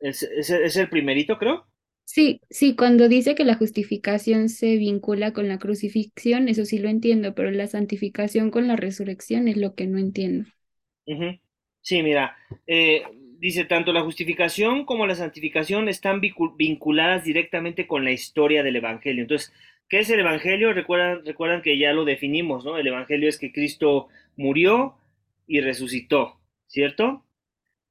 [0.00, 1.71] ¿Es, es, es el primerito, creo?
[2.04, 6.88] Sí, sí, cuando dice que la justificación se vincula con la crucifixión, eso sí lo
[6.88, 10.48] entiendo, pero la santificación con la resurrección es lo que no entiendo.
[11.80, 12.36] Sí, mira,
[12.66, 13.02] eh,
[13.38, 19.22] dice tanto la justificación como la santificación están vinculadas directamente con la historia del Evangelio.
[19.22, 19.52] Entonces,
[19.88, 20.72] ¿qué es el Evangelio?
[20.72, 22.78] Recuerdan, recuerdan que ya lo definimos, ¿no?
[22.78, 24.96] El Evangelio es que Cristo murió
[25.46, 26.38] y resucitó,
[26.68, 27.24] ¿cierto?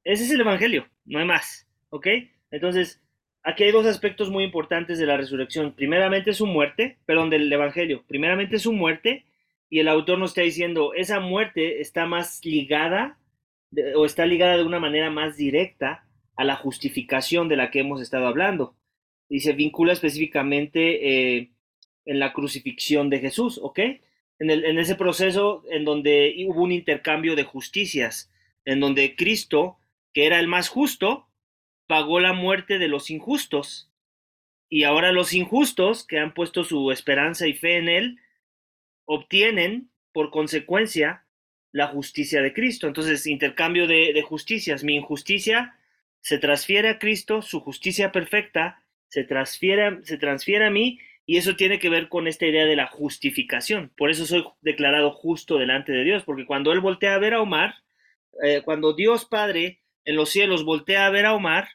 [0.04, 2.08] Ese es el Evangelio, no hay más, ¿ok?
[2.52, 3.01] Entonces,
[3.42, 5.72] aquí hay dos aspectos muy importantes de la resurrección.
[5.72, 8.04] Primeramente su muerte, perdón, del Evangelio.
[8.06, 9.24] Primeramente su muerte
[9.68, 13.18] y el autor nos está diciendo, esa muerte está más ligada
[13.96, 16.04] o está ligada de una manera más directa
[16.36, 18.76] a la justificación de la que hemos estado hablando.
[19.28, 21.52] Y se vincula específicamente eh,
[22.04, 23.78] en la crucifixión de Jesús, ¿ok?
[24.38, 28.30] En ese proceso en donde hubo un intercambio de justicias,
[28.64, 29.78] en donde Cristo,
[30.12, 31.28] que era el más justo,
[31.86, 33.90] pagó la muerte de los injustos.
[34.68, 38.18] Y ahora los injustos, que han puesto su esperanza y fe en Él,
[39.04, 41.24] obtienen por consecuencia
[41.72, 42.86] la justicia de Cristo.
[42.86, 44.84] Entonces, intercambio de, justicias.
[44.84, 45.76] Mi injusticia
[46.20, 51.78] se transfiere a Cristo, su justicia perfecta se transfiere, se a mí y eso tiene
[51.78, 53.90] que ver con esta idea de la justificación.
[53.96, 57.42] Por eso soy declarado justo delante de Dios, porque cuando Él voltea a ver a
[57.42, 57.74] Omar,
[58.42, 61.68] eh, cuando Dios Padre en los cielos voltea a ver a Omar,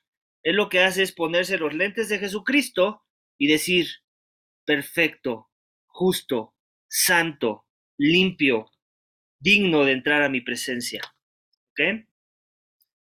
[0.44, 3.04] Él lo que hace es ponerse los lentes de Jesucristo
[3.38, 3.88] y decir,
[4.66, 5.50] perfecto,
[5.86, 6.56] justo,
[6.88, 7.66] santo,
[7.98, 8.72] limpio,
[9.40, 11.02] digno de entrar a mi presencia.
[11.72, 12.06] ¿Ok?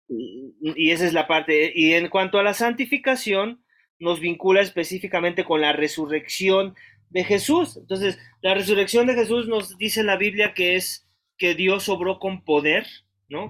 [0.09, 1.72] Y esa es la parte.
[1.74, 3.64] Y en cuanto a la santificación,
[3.98, 6.74] nos vincula específicamente con la resurrección
[7.11, 7.76] de Jesús.
[7.76, 12.44] Entonces, la resurrección de Jesús nos dice la Biblia que es que Dios obró con
[12.44, 12.87] poder,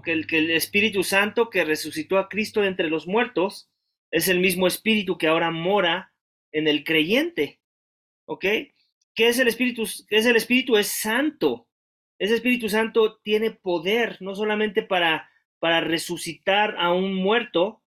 [0.02, 3.70] Que el, que el Espíritu Santo que resucitó a Cristo entre los muertos
[4.10, 6.12] es el mismo Espíritu que ahora mora
[6.50, 7.60] en el creyente.
[8.24, 8.44] ¿Ok?
[9.14, 9.84] ¿Qué es el Espíritu?
[10.08, 10.76] ¿Qué es el Espíritu?
[10.76, 11.68] Es santo.
[12.18, 17.82] Ese Espíritu Santo tiene poder, no solamente para, para resucitar a un muerto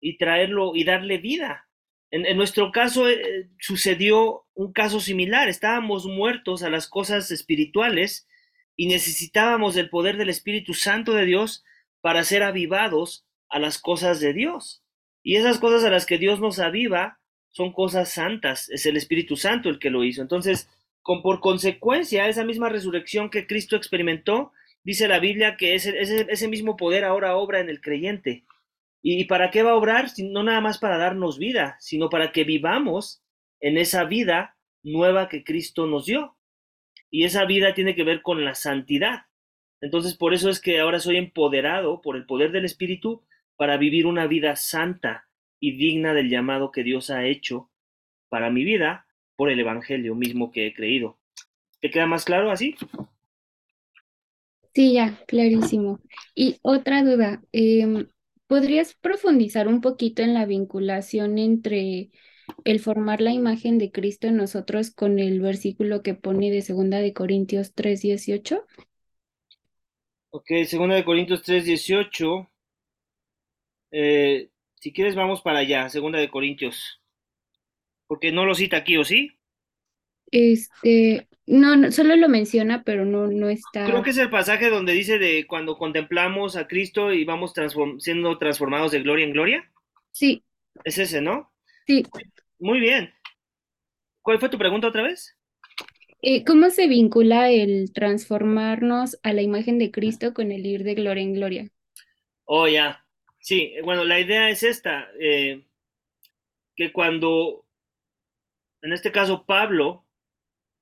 [0.00, 1.68] y traerlo y darle vida.
[2.10, 5.48] En, en nuestro caso eh, sucedió un caso similar.
[5.48, 8.28] Estábamos muertos a las cosas espirituales
[8.82, 11.62] y necesitábamos del poder del Espíritu Santo de Dios
[12.00, 14.82] para ser avivados a las cosas de Dios.
[15.22, 18.68] Y esas cosas a las que Dios nos aviva son cosas santas.
[18.70, 20.20] Es el Espíritu Santo el que lo hizo.
[20.20, 20.68] Entonces,
[21.00, 24.50] con, por consecuencia, esa misma resurrección que Cristo experimentó,
[24.82, 28.42] dice la Biblia que ese, ese, ese mismo poder ahora obra en el creyente.
[29.00, 30.08] ¿Y para qué va a obrar?
[30.18, 33.22] No nada más para darnos vida, sino para que vivamos
[33.60, 36.36] en esa vida nueva que Cristo nos dio.
[37.12, 39.26] Y esa vida tiene que ver con la santidad.
[39.82, 43.22] Entonces, por eso es que ahora soy empoderado por el poder del Espíritu
[43.56, 45.28] para vivir una vida santa
[45.60, 47.70] y digna del llamado que Dios ha hecho
[48.30, 51.18] para mi vida por el Evangelio mismo que he creído.
[51.80, 52.76] ¿Te queda más claro así?
[54.74, 56.00] Sí, ya, clarísimo.
[56.34, 58.06] Y otra duda, eh,
[58.46, 62.10] ¿podrías profundizar un poquito en la vinculación entre
[62.64, 66.98] el formar la imagen de Cristo en nosotros con el versículo que pone de segunda
[66.98, 68.64] de Corintios 3:18?
[70.30, 72.48] Ok, segunda de Corintios 3:18.
[73.90, 74.48] Eh,
[74.80, 77.00] si quieres vamos para allá, segunda de Corintios.
[78.06, 79.30] Porque no lo cita aquí, ¿o sí?
[80.30, 83.84] Este, no, no, solo lo menciona, pero no, no está.
[83.84, 88.00] Creo que es el pasaje donde dice de cuando contemplamos a Cristo y vamos transform
[88.00, 89.70] siendo transformados de gloria en gloria.
[90.10, 90.42] Sí.
[90.84, 91.51] Es ese, ¿no?
[91.86, 92.04] Sí.
[92.58, 93.12] Muy bien.
[94.22, 95.36] ¿Cuál fue tu pregunta otra vez?
[96.24, 100.94] Eh, ¿cómo se vincula el transformarnos a la imagen de Cristo con el ir de
[100.94, 101.70] gloria en gloria?
[102.44, 103.04] Oh, ya.
[103.40, 105.66] Sí, bueno, la idea es esta, eh,
[106.76, 107.66] que cuando,
[108.82, 110.04] en este caso Pablo,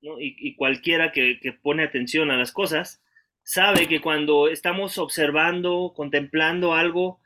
[0.01, 0.19] ¿no?
[0.19, 3.01] y, y, cualquiera que, que, pone atención a las cosas,
[3.41, 7.19] sabe que cuando estamos observando, contemplando algo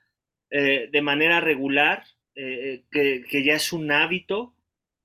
[0.52, 4.54] eh, de manera regular, eh, que, que, ya es un hábito,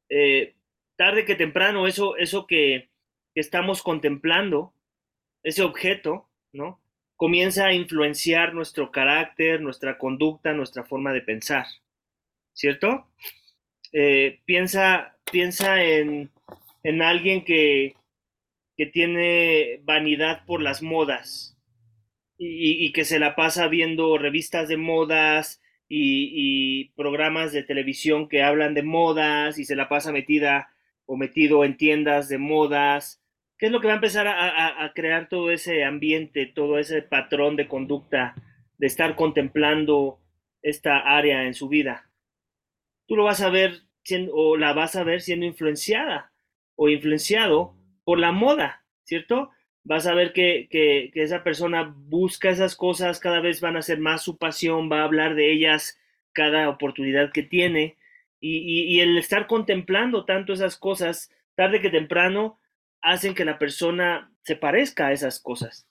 [0.08, 0.54] eh,
[0.96, 2.90] tarde que temprano eso, eso que,
[3.34, 4.74] que estamos contemplando,
[5.42, 6.80] ese objeto, ¿no?
[7.20, 11.66] comienza a influenciar nuestro carácter, nuestra conducta, nuestra forma de pensar,
[12.54, 13.08] ¿cierto?
[13.92, 16.30] Eh, piensa, piensa en,
[16.82, 17.94] en alguien que,
[18.74, 21.58] que, tiene vanidad por las modas
[22.38, 25.59] y, y, que se la pasa viendo revistas de modas
[25.92, 30.70] y, programas de televisión que hablan de modas y se la pasa metida
[31.06, 33.22] o metido en tiendas de modas,
[33.58, 37.02] ¿qué es lo que va a empezar a, a crear todo ese ambiente, todo ese
[37.02, 38.34] patrón de conducta,
[38.78, 40.20] de estar contemplando
[40.62, 42.08] esta área en su vida?
[43.06, 46.32] Tú lo vas a ver siendo, o la vas a ver siendo influenciada
[46.76, 47.74] o influenciado
[48.04, 49.50] por la moda, ¿cierto?
[49.84, 53.98] Vas a ver que, que, esa persona busca esas cosas, cada vez van a ser
[53.98, 55.98] más su pasión, va a hablar de ellas
[56.32, 57.96] cada oportunidad que tiene.
[58.40, 62.58] Y, y, y el estar contemplando tanto esas cosas, tarde que temprano,
[63.00, 65.86] hacen que la persona se parezca a esas cosas.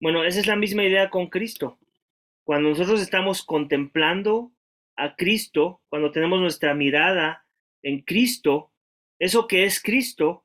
[0.00, 1.78] Bueno, esa es la misma idea con Cristo.
[2.44, 4.52] Cuando nosotros estamos contemplando
[4.96, 7.44] a Cristo, cuando tenemos nuestra mirada
[7.82, 8.72] en Cristo,
[9.18, 10.44] eso que es Cristo,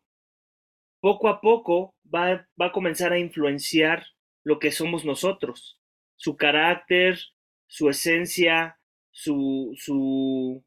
[1.00, 4.06] poco a poco va, va, a comenzar a influenciar
[4.44, 5.80] lo que somos nosotros,
[6.16, 7.20] su carácter,
[7.68, 8.78] su esencia,
[9.12, 10.64] su, su,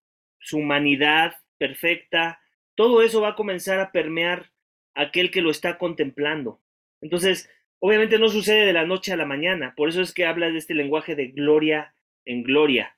[0.52, 2.40] humanidad perfecta,
[2.74, 4.52] todo eso va a comenzar a permear
[4.94, 6.60] a aquel que lo está contemplando.
[7.00, 10.50] Entonces, obviamente no sucede de la noche a la mañana, por eso es que habla
[10.50, 12.96] de este lenguaje de gloria en gloria.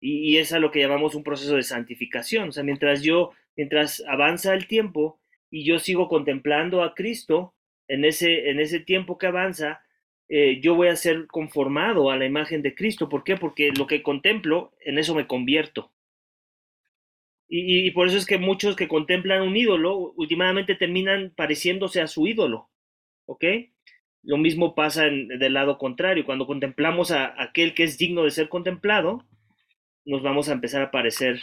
[0.00, 2.50] Y, y, es a lo que llamamos un proceso de santificación.
[2.50, 5.18] O sea, mientras yo, mientras avanza el tiempo
[5.50, 7.54] y yo sigo contemplando a Cristo,
[7.88, 9.82] en ese, en ese tiempo que avanza,
[10.28, 13.08] eh, yo voy a ser conformado a la imagen de Cristo.
[13.08, 13.36] ¿Por qué?
[13.36, 15.92] Porque lo que contemplo, en eso me convierto.
[17.48, 22.08] Y, y, por eso es que muchos que contemplan un ídolo, últimamente terminan pareciéndose a
[22.08, 22.70] su ídolo.
[23.26, 23.44] ¿Ok?
[24.22, 26.26] Lo mismo pasa en, del lado contrario.
[26.26, 29.24] Cuando contemplamos a, aquel que es digno de ser contemplado,
[30.04, 31.40] nos vamos a empezar a parecer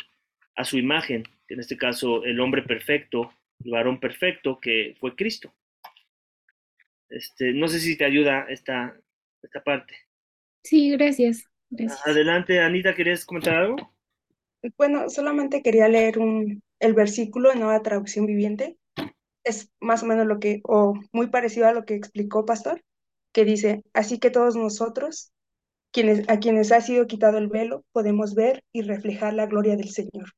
[0.56, 5.54] a su imagen, en este caso el hombre perfecto, el varón perfecto que fue Cristo.
[7.14, 9.00] Este, no sé si te ayuda esta,
[9.44, 9.96] esta parte.
[10.64, 11.44] Sí, gracias.
[11.70, 12.08] gracias.
[12.08, 13.76] Adelante, Anita, ¿querías comentar algo?
[14.78, 18.78] Bueno, solamente quería leer un, el versículo en Nueva Traducción Viviente.
[19.44, 22.82] Es más o menos lo que, o muy parecido a lo que explicó Pastor,
[23.32, 25.34] que dice, así que todos nosotros,
[25.92, 29.90] quienes, a quienes ha sido quitado el velo, podemos ver y reflejar la gloria del
[29.90, 30.32] Señor.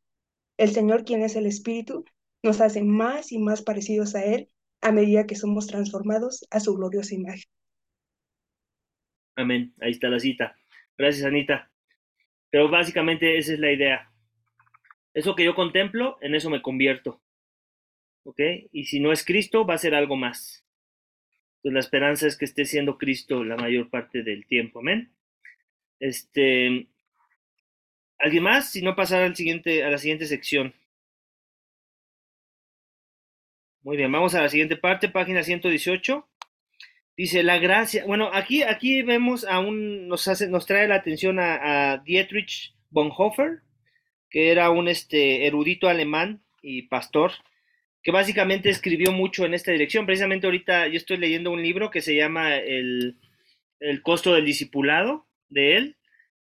[0.57, 2.03] El Señor, quien es el Espíritu,
[2.43, 4.49] nos hace más y más parecidos a Él
[4.85, 7.49] a medida que somos transformados a su gloriosa imagen.
[9.35, 9.73] Amén.
[9.81, 10.55] Ahí está la cita.
[10.95, 11.71] Gracias, Anita.
[12.51, 14.11] Pero básicamente esa es la idea.
[15.11, 17.19] Eso que yo contemplo, en eso me convierto.
[18.25, 18.39] ¿Ok?
[18.71, 20.63] Y si no es Cristo, va a ser algo más.
[21.57, 24.81] Entonces la esperanza es que esté siendo Cristo la mayor parte del tiempo.
[24.81, 25.11] Amén.
[25.99, 26.87] Este.
[28.19, 28.71] ¿Alguien más?
[28.71, 30.75] Si no, pasar al siguiente, a la siguiente sección.
[33.85, 36.27] Muy bien, vamos a la siguiente parte, página 118.
[37.15, 38.03] Dice la gracia.
[38.07, 40.07] Bueno, aquí, aquí vemos a un.
[40.07, 43.61] Nos, hace, nos trae la atención a, a Dietrich Bonhoeffer,
[44.27, 47.33] que era un este, erudito alemán y pastor,
[48.01, 50.07] que básicamente escribió mucho en esta dirección.
[50.07, 53.19] Precisamente ahorita yo estoy leyendo un libro que se llama El,
[53.79, 55.97] el costo del discipulado de él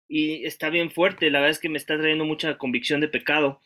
[0.07, 1.29] y está bien fuerte.
[1.29, 3.61] La verdad es que me está trayendo mucha convicción de pecado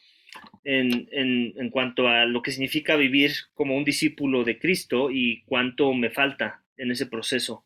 [0.63, 5.43] en, en, en, cuanto a lo que significa vivir como un discípulo de Cristo y
[5.43, 7.65] cuánto me falta en ese proceso,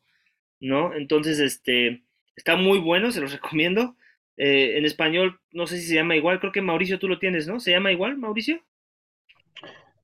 [0.60, 0.93] ¿no?
[0.93, 2.04] Entonces, este,
[2.36, 3.95] está muy bueno, se los recomiendo.
[4.38, 7.47] Eh, en español, no sé si se llama igual, creo que Mauricio tú lo tienes,
[7.47, 7.60] ¿no?
[7.60, 8.62] ¿Se llama igual, Mauricio?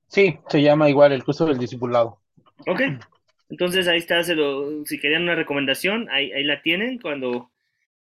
[0.08, 2.20] Sí, se llama igual el curso del discipulado.
[2.66, 2.82] Ok,
[3.50, 7.50] entonces ahí está, se lo, si querían una recomendación, ahí, ahí la tienen cuando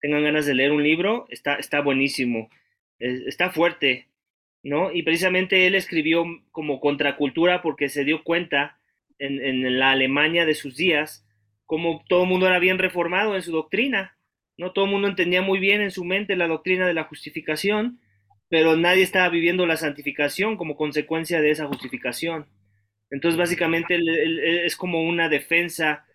[0.02, 2.50] tengan ganas de leer un libro, está, está buenísimo,
[3.00, 4.09] está fuerte,
[4.64, 4.92] ¿no?
[4.92, 8.78] Y precisamente él escribió como contracultura porque se dio cuenta
[9.18, 11.26] en, en la Alemania de sus días
[11.70, 14.18] como todo el mundo era bien reformado en su doctrina,
[14.58, 14.72] ¿no?
[14.72, 18.00] Todo el mundo entendía muy bien en su mente la doctrina de la justificación,
[18.50, 22.48] pero nadie estaba viviendo la santificación como consecuencia de esa justificación.
[23.12, 24.00] Entonces, básicamente,
[24.66, 26.08] es como una defensa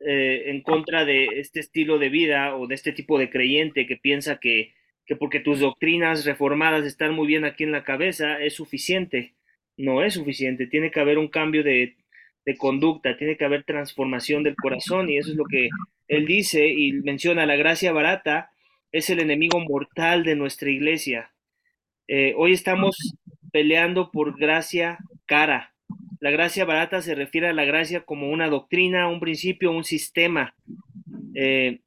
[0.00, 3.98] eh, en contra de este estilo de vida o de este tipo de creyente que
[3.98, 4.72] piensa que,
[5.06, 9.34] que porque tus doctrinas reformadas están muy bien aquí en la cabeza es suficiente.
[9.76, 11.96] No es suficiente, tiene que haber un cambio de,
[12.44, 15.68] de conducta, tiene que haber transformación del corazón y eso es lo que
[16.08, 18.50] él dice y menciona, la gracia barata
[18.90, 21.32] es el enemigo mortal de nuestra iglesia.
[22.08, 22.96] Eh, hoy estamos
[23.52, 25.74] peleando por gracia cara.
[26.20, 30.54] La gracia barata se refiere a la gracia como una doctrina, un principio, un sistema.
[31.34, 31.80] Eh,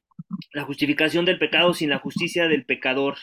[0.52, 3.16] la justificación del pecado sin la justicia del pecador.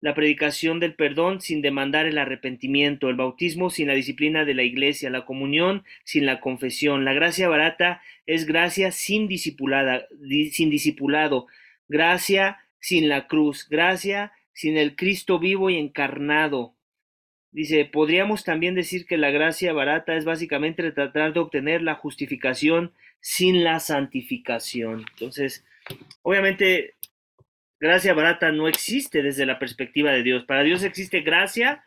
[0.00, 4.62] La predicación del perdón sin demandar el arrepentimiento, el bautismo sin la disciplina de la
[4.62, 7.04] iglesia, la comunión sin la confesión.
[7.04, 10.06] La gracia barata es gracia sin discipulada,
[10.52, 11.46] sin discipulado,
[11.88, 16.74] gracia sin la cruz, gracia sin el Cristo vivo y encarnado.
[17.50, 22.92] Dice, podríamos también decir que la gracia barata es básicamente tratar de obtener la justificación
[23.20, 25.06] sin la santificación.
[25.12, 25.64] Entonces,
[26.22, 26.94] obviamente,
[27.80, 30.44] gracia barata no existe desde la perspectiva de Dios.
[30.44, 31.84] Para Dios existe gracia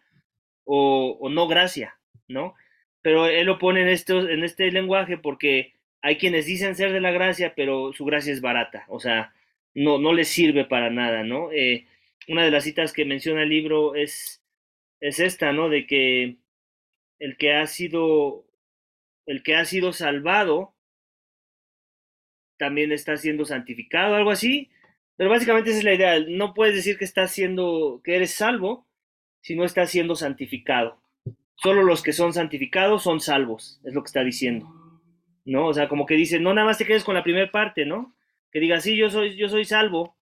[0.64, 1.98] o, no gracia,
[2.28, 2.56] ¿no?
[3.02, 7.12] Pero Él lo pone en, en este lenguaje porque hay quienes dicen ser de la
[7.12, 9.34] gracia, pero su gracia es barata, o sea,
[9.74, 11.52] no, no les sirve para nada, ¿no?
[11.52, 11.86] Eh,
[12.28, 14.44] una de las citas que menciona el libro es,
[15.00, 15.70] es esta, ¿no?
[15.70, 16.38] De que
[17.20, 18.46] el que ha sido,
[19.26, 20.74] el que ha sido salvado
[22.62, 24.70] también está siendo santificado, algo así.
[25.18, 26.20] Pero básicamente esa es la idea.
[26.30, 28.88] No puedes decir que estás siendo, que eres salvo
[29.42, 31.02] si no estás siendo santificado.
[31.56, 34.68] Solo los que son santificados son salvos, es lo que está diciendo.
[35.44, 35.70] ¿No?
[35.70, 38.16] O sea, como que dice, no nada más te quedes con la primera parte, ¿no?
[38.52, 40.16] Que diga, sí, yo soy, yo soy salvo,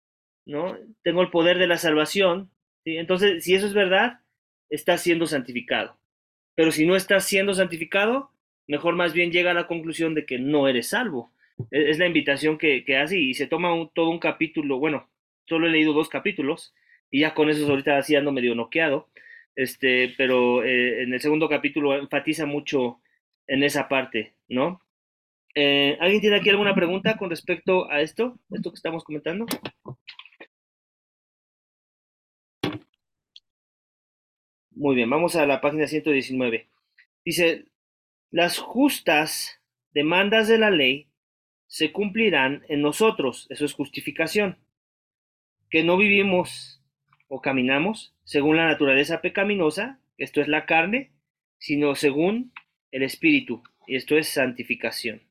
[0.45, 0.77] ¿no?
[1.03, 2.51] Tengo el poder de la salvación.
[2.85, 4.21] Entonces, si eso es verdad,
[4.69, 5.99] estás siendo santificado.
[6.55, 8.31] Pero si no estás siendo santificado,
[8.65, 11.33] mejor más bien llega a la conclusión de que no eres salvo.
[11.71, 15.09] Es, la invitación que, hace y se toma todo un capítulo, bueno,
[15.45, 16.73] solo he leído dos capítulos
[17.11, 19.09] y ya con eso ahorita así ando medio noqueado,
[19.55, 23.01] este, pero eh, en el segundo capítulo enfatiza mucho
[23.47, 24.81] en esa parte, ¿no?
[25.55, 29.45] Eh, ¿Alguien tiene aquí alguna pregunta con respecto a esto, esto que estamos comentando?
[34.71, 36.69] Muy bien, vamos a la página 119.
[37.25, 37.65] Dice,
[38.31, 41.08] las justas demandas de la ley
[41.69, 44.57] se cumplirán en nosotros, eso es justificación,
[45.69, 46.81] que no vivimos
[47.27, 51.11] o caminamos según la naturaleza pecaminosa, esto es la carne,
[51.59, 52.51] sino según
[52.91, 55.21] el Espíritu, y esto es santificación.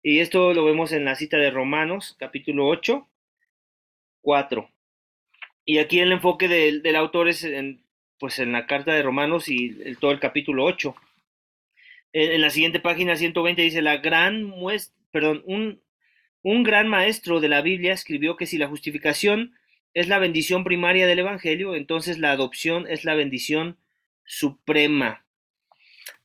[0.00, 3.08] Y esto lo vemos en la cita de Romanos, capítulo 8,
[4.20, 4.70] 4.
[5.64, 7.82] Y aquí el enfoque del, autor es en,
[8.20, 10.94] pues en la carta de Romanos y todo el capítulo 8.
[12.12, 15.80] En, en, la siguiente página 120 dice, la gran muestra, perdón, un,
[16.42, 19.54] un gran maestro de la Biblia escribió que si la justificación
[19.94, 23.78] es la bendición primaria del Evangelio, entonces la adopción es la bendición
[24.26, 25.24] suprema.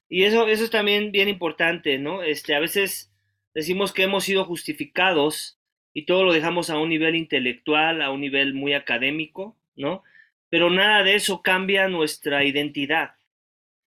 [0.10, 2.22] Y eso, eso es también bien importante, ¿no?
[2.22, 3.14] Este, a veces
[3.54, 5.58] decimos que hemos sido justificados
[5.94, 10.04] y todo lo dejamos a un nivel intelectual, a un nivel muy académico, ¿no?
[10.50, 13.12] Pero nada de eso cambia nuestra identidad.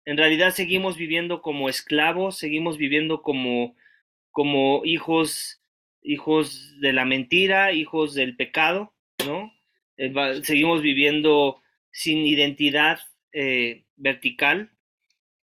[0.06, 3.76] En realidad seguimos viviendo como esclavos, seguimos viviendo como
[4.34, 5.62] como hijos,
[6.02, 8.94] hijos de la mentira, hijos del pecado,
[9.26, 9.54] ¿no?
[9.96, 10.12] Eh,
[10.44, 11.62] seguimos viviendo
[11.92, 13.00] sin identidad
[13.32, 14.72] eh, vertical.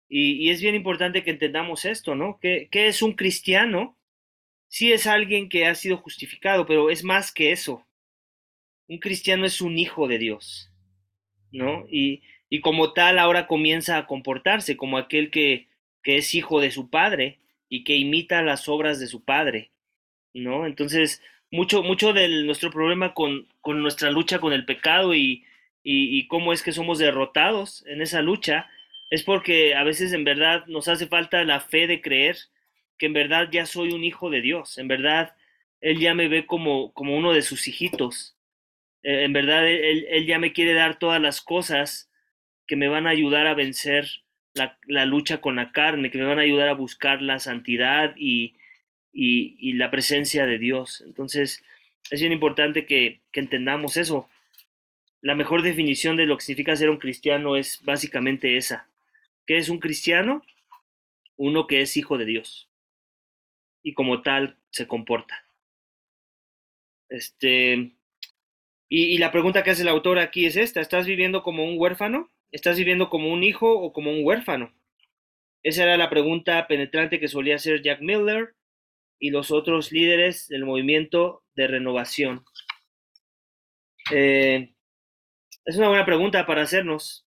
[0.09, 2.39] Y, es bien importante que entendamos esto, ¿no?
[2.41, 3.97] ¿Qué, ¿Qué, es un cristiano?
[4.69, 7.85] Sí es alguien que ha sido justificado, pero es más que eso.
[8.87, 10.71] Un cristiano es un hijo de Dios,
[11.51, 11.85] ¿no?
[11.91, 15.67] Y, y como tal ahora comienza a comportarse como aquel que,
[16.03, 19.71] que es hijo de su padre, y que imita las obras de su padre,
[20.33, 20.65] ¿no?
[20.65, 25.45] Entonces, mucho, mucho de nuestro problema con, con, nuestra lucha con el pecado y,
[25.83, 28.69] y, y, cómo es que somos derrotados en esa lucha
[29.09, 32.37] es porque a veces en verdad nos hace falta la fe de creer
[32.97, 35.35] que en verdad ya soy un hijo de Dios, en verdad
[35.81, 38.37] Él ya me ve como, como uno de sus hijitos,
[39.03, 42.11] eh, en verdad él, él ya me quiere dar todas las cosas
[42.65, 44.07] que me van a ayudar a vencer
[44.57, 48.55] la, lucha con la carne, que me van a ayudar a buscar la santidad y,
[49.13, 51.03] la presencia de Dios.
[51.05, 51.63] Entonces,
[52.11, 54.29] es bien importante que, entendamos eso.
[55.21, 58.87] La mejor definición de lo que significa ser un cristiano es básicamente esa.
[59.45, 60.43] ¿Qué es un cristiano?
[61.35, 62.67] Uno que es hijo de Dios
[63.83, 65.45] y como tal se comporta.
[67.09, 67.93] Este,
[68.89, 71.79] y, y, la pregunta que hace el autor aquí es esta, ¿estás viviendo como un
[71.79, 72.29] huérfano?
[72.51, 74.73] ¿Estás viviendo como un hijo o como un huérfano?
[75.63, 78.55] Esa era la pregunta penetrante que solía hacer Jack Miller
[79.19, 82.45] y los otros líderes del movimiento de renovación.
[84.13, 84.73] Eh,
[85.65, 87.27] es una buena pregunta para hacernos,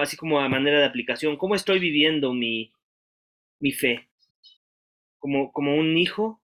[0.00, 1.36] así como a manera de aplicación.
[1.36, 2.72] ¿Cómo estoy viviendo mi,
[3.60, 4.08] mi fe?
[5.18, 6.42] ¿Como, ¿Como un hijo?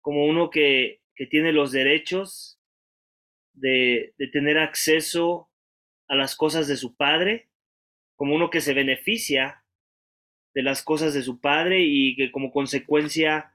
[0.00, 2.60] ¿Como uno que, que tiene los derechos
[3.54, 5.50] de, de tener acceso
[6.08, 7.48] a las cosas de su padre,
[8.14, 9.64] como uno que se beneficia
[10.54, 13.52] de las cosas de su padre y que como consecuencia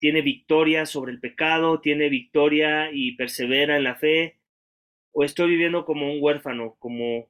[0.00, 4.38] tiene victoria sobre el pecado, tiene victoria y persevera en la fe,
[5.12, 7.28] o estoy viviendo como un huérfano, como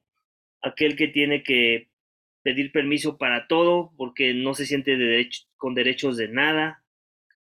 [0.61, 1.89] aquel que tiene que
[2.41, 4.97] pedir permiso para todo porque no se siente
[5.57, 6.83] con derechos de nada,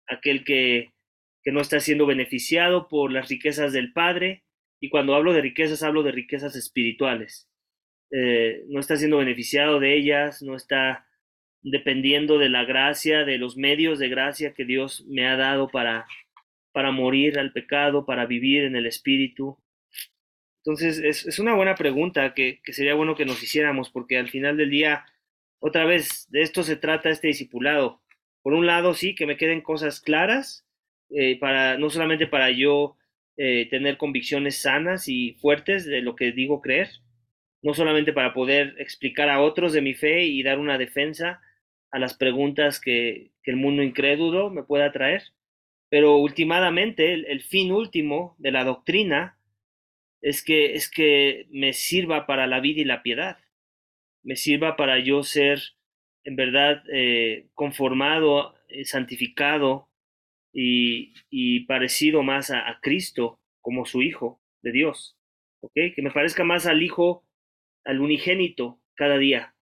[0.07, 0.91] aquel que,
[1.43, 4.43] que no está siendo beneficiado por las riquezas del Padre,
[4.79, 7.47] y cuando hablo de riquezas, hablo de riquezas espirituales.
[8.11, 11.05] eh, no está siendo beneficiado de ellas, no está
[11.61, 16.07] dependiendo de la gracia, de los medios de gracia que Dios me ha dado para,
[16.71, 19.57] para morir al pecado, para vivir en el Espíritu.
[20.63, 24.69] Entonces, es, una buena pregunta que, sería bueno que nos hiciéramos, porque al final del
[24.69, 25.05] día,
[25.59, 28.01] otra vez, de esto se trata este discipulado.
[28.41, 30.65] Por un lado, sí, que me queden cosas claras,
[31.09, 32.95] eh, para, no solamente para yo
[33.41, 36.89] eh, tener convicciones sanas y fuertes de lo que digo creer,
[37.61, 41.39] no solamente para poder explicar a otros de mi fe y dar una defensa
[41.89, 45.23] a las preguntas que, el mundo incrédulo me pueda traer,
[45.87, 49.39] pero últimamente el, fin último de la doctrina
[50.21, 53.37] es que, es que me sirva para la vida y la piedad,
[54.21, 55.61] me sirva para yo ser
[56.25, 59.88] en verdad eh, conformado, eh, santificado
[60.51, 65.17] y, parecido más a, Cristo como su Hijo de Dios,
[65.61, 65.73] ¿ok?
[65.95, 67.25] Que me parezca más al Hijo,
[67.83, 69.55] al unigénito cada día,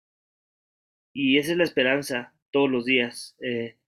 [1.12, 3.78] y esa es la esperanza todos los días, eh,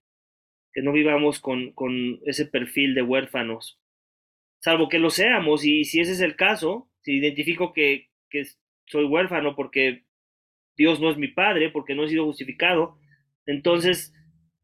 [0.73, 3.81] que no vivamos con, con, ese perfil de huérfanos,
[4.61, 8.45] salvo que lo seamos, y si ese es el caso, si identifico que, que
[8.87, 10.05] soy huérfano porque
[10.77, 12.99] Dios no es mi padre, porque no he sido justificado,
[13.47, 14.15] entonces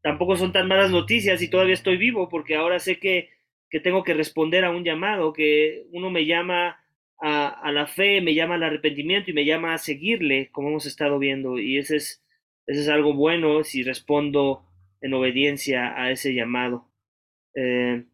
[0.05, 3.31] tampoco son tan malas noticias y todavía estoy vivo, porque ahora sé que,
[3.71, 6.79] que tengo que responder a un llamado, que uno me llama
[7.19, 11.17] a, la fe, me llama al arrepentimiento y me llama a seguirle, como hemos estado
[11.17, 12.23] viendo, y ese es
[12.67, 14.67] eso es algo bueno si respondo
[15.01, 16.87] en obediencia a ese llamado.
[17.55, 18.05] Eh,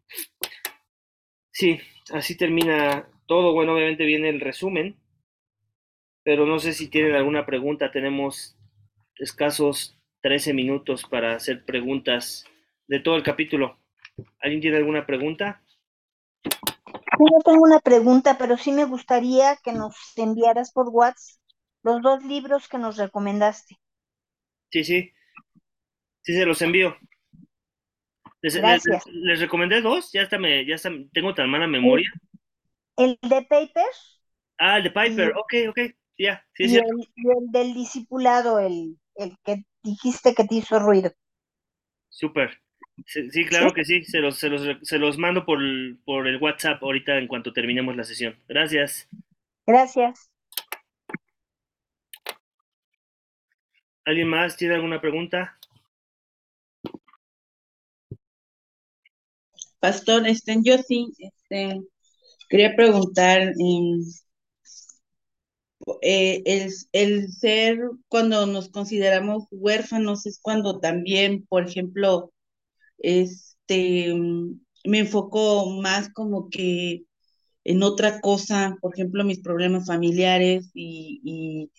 [1.50, 1.78] sí,
[2.10, 3.52] así termina todo.
[3.52, 4.96] Bueno, obviamente viene el resumen,
[6.24, 7.92] pero no sé si tienen alguna pregunta.
[7.92, 8.56] Tenemos
[9.18, 12.46] escasos 13 minutos para hacer preguntas
[12.86, 13.78] de todo el capítulo.
[14.40, 15.62] ¿Alguien tiene alguna pregunta?
[17.18, 21.40] no tengo una pregunta, pero sí me gustaría que nos enviaras por WhatsApp
[21.82, 23.78] los dos libros que nos recomendaste.
[24.70, 25.12] Sí, sí.
[26.22, 26.96] Sí, se los envío.
[28.40, 28.60] Les,
[29.06, 32.10] les, recomendé dos, ya está, me, ya está, tengo tan mala memoria.
[32.96, 33.84] ¿El de Paper?
[34.58, 35.78] Ah, el de Piper, ok, ok,
[36.18, 41.12] ya, sí, y, el, del discipulado, el, el que dijiste que te hizo ruido.
[42.08, 42.60] Súper.
[43.06, 45.58] Sí, claro que sí, se los, se los, se los mando por,
[46.04, 48.36] por el WhatsApp ahorita en cuanto terminemos la sesión.
[48.48, 49.08] Gracias.
[49.66, 50.30] Gracias.
[54.04, 55.58] ¿Alguien más tiene alguna pregunta?
[59.78, 61.80] Pastor, este, yo sí, este,
[62.48, 63.52] quería preguntar, eh,
[66.00, 67.78] el, el, ser
[68.08, 72.32] cuando nos consideramos huérfanos es cuando también, por ejemplo,
[72.98, 74.14] este,
[74.84, 77.04] me enfoco más como que
[77.64, 81.70] en otra cosa, por ejemplo, mis problemas familiares y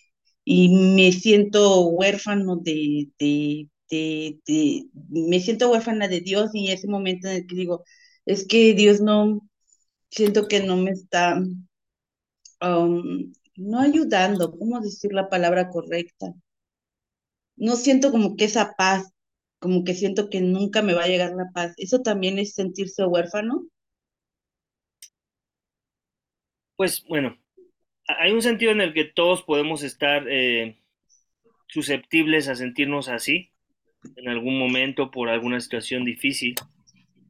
[0.44, 7.28] y me siento huérfano de, de, de, me siento huérfana de Dios y ese momento
[7.28, 7.84] en el que digo,
[8.26, 9.48] es que Dios no,
[10.10, 11.40] siento que no me está,
[12.60, 16.32] um, no ayudando, ¿cómo decir la palabra correcta?
[17.56, 19.12] No siento como que esa paz,
[19.58, 21.74] como que siento que nunca me va a llegar la paz.
[21.76, 23.68] ¿Eso también es sentirse huérfano?
[26.76, 27.38] Pues bueno,
[28.06, 30.76] hay un sentido en el que todos podemos estar eh,
[31.68, 33.50] susceptibles a sentirnos así
[34.16, 36.54] en algún momento por alguna situación difícil,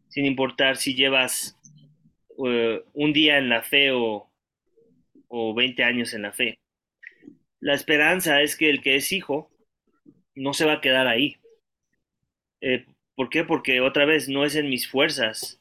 [0.08, 1.56] sin importar si llevas
[2.44, 4.30] eh, un día en la fe o,
[5.34, 6.58] o 20 años en la fe.
[7.60, 9.50] La esperanza es que el que es hijo
[10.34, 11.36] no se va a quedar ahí.
[12.60, 13.44] Eh, ¿Por qué?
[13.44, 15.60] Porque otra vez no es en mis fuerzas.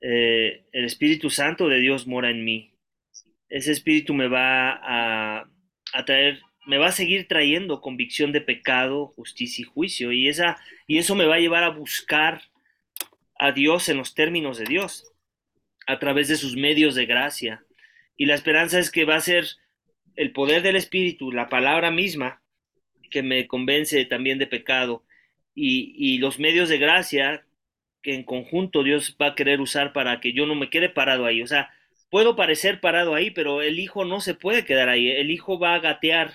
[0.00, 2.72] el Espíritu Santo de Dios mora en mí
[3.48, 9.62] ese espíritu me va a, traer, me va a seguir trayendo convicción de pecado, justicia
[9.62, 10.12] y juicio.
[10.12, 12.42] Y, esa, y eso me va a llevar a buscar
[13.38, 15.10] a Dios en los términos de Dios,
[15.86, 17.64] a través de sus medios de gracia.
[18.18, 19.46] Y la esperanza es que va a ser
[20.16, 22.42] el poder del Espíritu, la palabra misma,
[23.10, 25.04] que me convence también de pecado,
[25.54, 27.44] y, los medios de gracia
[28.02, 31.26] que en conjunto Dios va a querer usar para que yo no me quede parado
[31.26, 31.42] ahí.
[31.42, 31.70] O sea,
[32.10, 35.10] puedo parecer parado ahí, pero el hijo no se puede quedar ahí.
[35.10, 36.32] El hijo va a gatear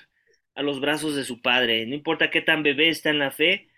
[0.56, 1.86] a los brazos de su padre.
[1.86, 3.70] No importa qué tan bebé está en la fe,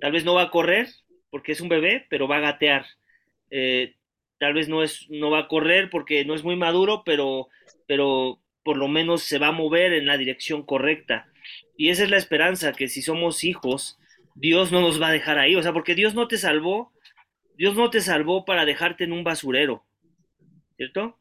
[0.00, 0.88] tal vez no va a correr
[1.30, 2.86] porque es un bebé, pero va a gatear.
[3.50, 3.94] Eh,
[4.38, 7.48] tal vez no, es, no va a correr porque no es muy maduro, pero,
[7.86, 11.30] pero por lo menos se va a mover en la dirección correcta.
[11.76, 13.98] Y esa es la esperanza, que si somos hijos,
[14.34, 15.56] Dios no nos va a dejar ahí.
[15.56, 16.92] O sea, porque Dios no te salvó,
[17.56, 19.84] Dios no te salvó para dejarte en un basurero,
[20.76, 21.18] ¿cierto?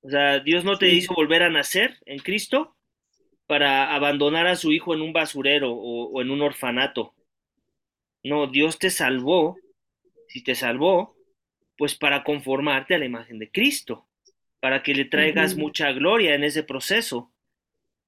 [0.00, 2.76] O sea, Dios no te hizo volver a nacer en Cristo
[3.46, 7.14] para abandonar a su hijo en un basurero o, o en un orfanato.
[8.24, 9.56] No, Dios te salvó,
[10.28, 11.14] si te salvó,
[11.76, 14.06] pues para conformarte a la imagen de Cristo,
[14.60, 17.32] para que le traigas mucha gloria en ese proceso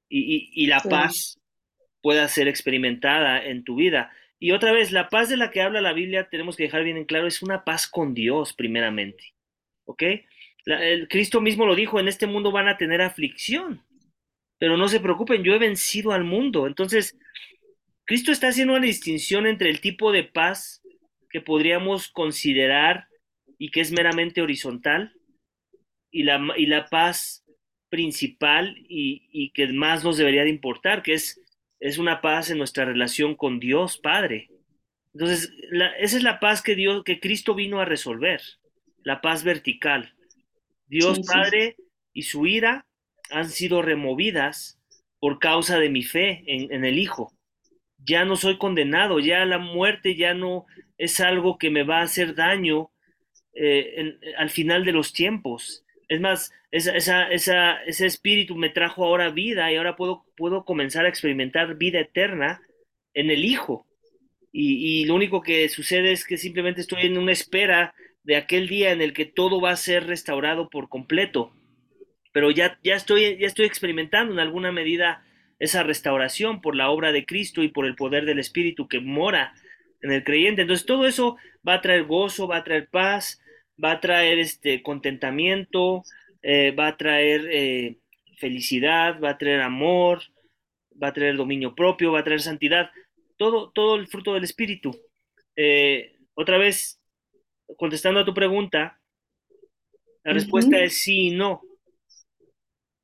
[0.09, 0.89] y, y- y la Sí.
[0.89, 1.41] paz
[2.03, 4.13] pueda ser experimentada en tu vida.
[4.39, 6.97] Y otra vez, la paz de la que habla la Biblia, tenemos que dejar bien
[6.99, 9.35] en claro, es una paz con Dios primeramente.
[9.87, 10.03] ¿Ok?
[10.67, 13.83] La- el Cristo mismo lo dijo, en este mundo van a tener aflicción,
[14.59, 16.67] pero no se preocupen, yo he vencido al mundo.
[16.67, 17.19] Entonces,
[18.05, 20.83] Cristo está haciendo una distinción entre el tipo de paz
[21.31, 23.09] que podríamos considerar
[23.65, 25.03] y que es meramente horizontal
[26.11, 27.45] y la, y la paz
[27.89, 31.41] principal y, y que más nos debería de importar, que es,
[31.81, 34.51] es una paz en nuestra relación con Dios Padre.
[35.15, 38.41] Entonces, la- esa es la paz que Dios, que Cristo vino a resolver,
[39.05, 40.15] la paz vertical.
[40.87, 41.31] Dios Sí, sí.
[41.31, 41.77] Padre
[42.13, 42.87] y su ira
[43.31, 44.81] han sido removidas
[45.21, 47.33] por causa de mi fe en, en el Hijo.
[47.99, 50.67] Ya no soy condenado, ya la muerte ya no
[50.99, 52.91] es algo que me va a hacer daño
[53.55, 55.85] eh, en- al final de los tiempos.
[56.09, 60.65] Es más, esa, esa, esa, ese espíritu me trajo ahora vida y ahora puedo, puedo
[60.65, 62.63] comenzar a experimentar vida eterna
[63.15, 63.87] en el Hijo.
[64.53, 68.69] Y, y lo único que sucede es que simplemente estoy en una espera de aquel
[68.69, 71.53] día en el que todo va a ser restaurado por completo.
[72.33, 75.25] Pero ya, ya, estoy, ya estoy experimentando en alguna medida
[75.59, 79.55] esa restauración por la obra de Cristo y por el poder del Espíritu que mora
[80.03, 80.63] en el creyente.
[80.63, 81.37] Entonces todo eso
[81.67, 83.41] va a traer gozo, va a traer paz,
[83.83, 86.03] va a traer este contentamiento,
[86.43, 87.99] eh, va a traer eh,
[88.37, 90.23] felicidad, va a traer amor,
[91.03, 92.91] va a traer dominio propio, va a traer santidad,
[93.37, 94.95] todo, todo el fruto del Espíritu.
[95.57, 97.01] Eh, otra vez,
[97.77, 99.01] contestando a tu pregunta,
[100.23, 101.63] la respuesta es sí y no.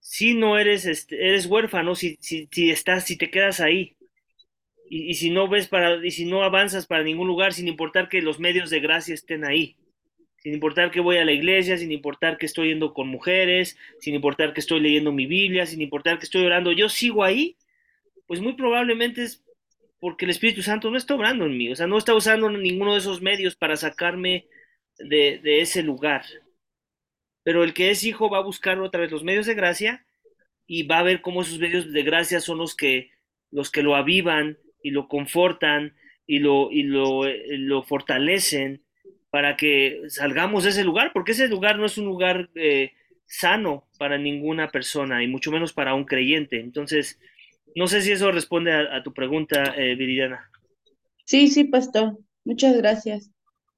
[0.00, 3.96] Si no eres, este, eres huérfano, si, si, si estás, si te quedas ahí,
[4.88, 8.08] y, y si no ves para, y si no avanzas para ningún lugar, sin importar
[8.08, 9.76] que los medios de gracia estén ahí,
[10.42, 14.14] sin importar que voy a la iglesia, sin importar que estoy yendo con mujeres, sin
[14.14, 17.56] importar que estoy leyendo mi Biblia, sin importar que estoy orando, yo sigo ahí,
[18.26, 19.44] pues muy probablemente es
[20.00, 22.94] porque el Espíritu Santo no está obrando en mí, o sea, no está usando ninguno
[22.94, 24.46] de esos medios para sacarme
[24.98, 26.24] de, de ese lugar.
[27.42, 30.06] Pero el que es hijo va a buscar otra vez los medios de gracia
[30.66, 33.10] y va a ver cómo esos medios de gracia son los que,
[33.50, 38.82] los que lo avivan y lo confortan y lo, y lo, eh, lo fortalecen
[39.30, 42.92] para que salgamos de ese lugar, porque ese lugar no es un lugar eh,
[43.26, 46.60] sano para ninguna persona y mucho menos para un creyente.
[46.60, 47.20] Entonces,
[47.74, 50.50] no sé si eso responde a, a tu pregunta, eh, Viridiana.
[51.24, 52.18] Sí, sí, pastor.
[52.44, 53.30] Muchas gracias.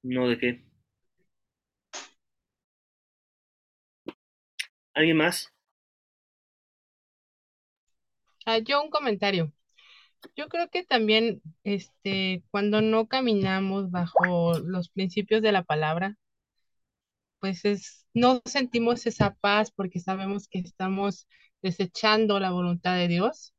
[0.03, 0.63] No de qué.
[4.95, 5.53] ¿Alguien más?
[8.45, 9.51] Ah, yo un comentario.
[10.35, 16.17] Yo creo que también, este, cuando no caminamos bajo los principios de la palabra,
[17.39, 21.27] pues es, no sentimos esa paz porque sabemos que estamos
[21.61, 23.53] desechando la voluntad de Dios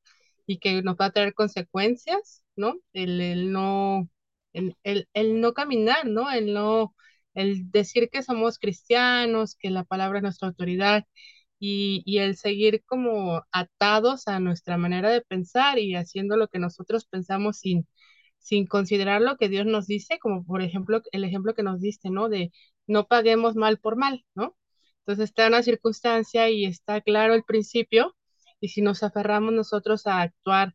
[0.46, 2.76] y que nos va a traer consecuencias, ¿no?
[2.92, 4.08] El, el no,
[4.52, 6.30] el, el, el no caminar, ¿no?
[6.30, 6.94] El no,
[7.34, 11.04] el decir que somos cristianos, que la palabra es nuestra autoridad
[11.58, 16.58] y, y el seguir como atados a nuestra manera de pensar y haciendo lo que
[16.58, 17.86] nosotros pensamos sin,
[18.38, 22.10] sin considerar lo que Dios nos dice, como por ejemplo el ejemplo que nos diste,
[22.10, 22.28] ¿no?
[22.28, 22.52] De
[22.86, 24.56] no paguemos mal por mal, ¿no?
[25.00, 28.14] Entonces está una circunstancia y está claro el principio,
[28.60, 30.74] y si nos aferramos nosotros a actuar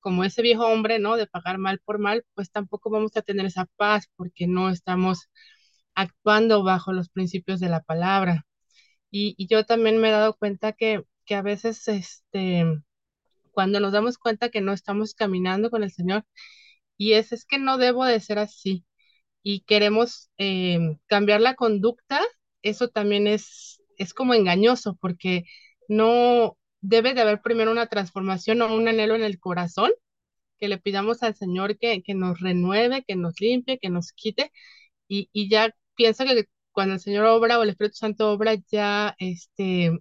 [0.00, 1.16] como ese viejo hombre, ¿no?
[1.16, 5.28] De pagar mal por mal, pues tampoco vamos a tener esa paz porque no estamos
[5.94, 8.46] actuando bajo los principios de la palabra.
[9.10, 12.64] Y, yo también me he dado cuenta que, que a veces, este,
[13.52, 16.24] cuando nos damos cuenta que no estamos caminando con el Señor,
[16.96, 18.84] y es, es que no debo de ser así,
[19.42, 22.20] y queremos eh, cambiar la conducta,
[22.62, 25.44] eso también es, es como engañoso, porque
[25.88, 29.92] no debe de haber primero una transformación o un anhelo en el corazón,
[30.58, 34.52] que le pidamos al Señor que, que nos renueve, que nos limpie, que nos quite,
[35.08, 36.46] y, y ya piensa que
[36.80, 39.98] cuando el Señor obra o el Espíritu Santo obra, ya, este,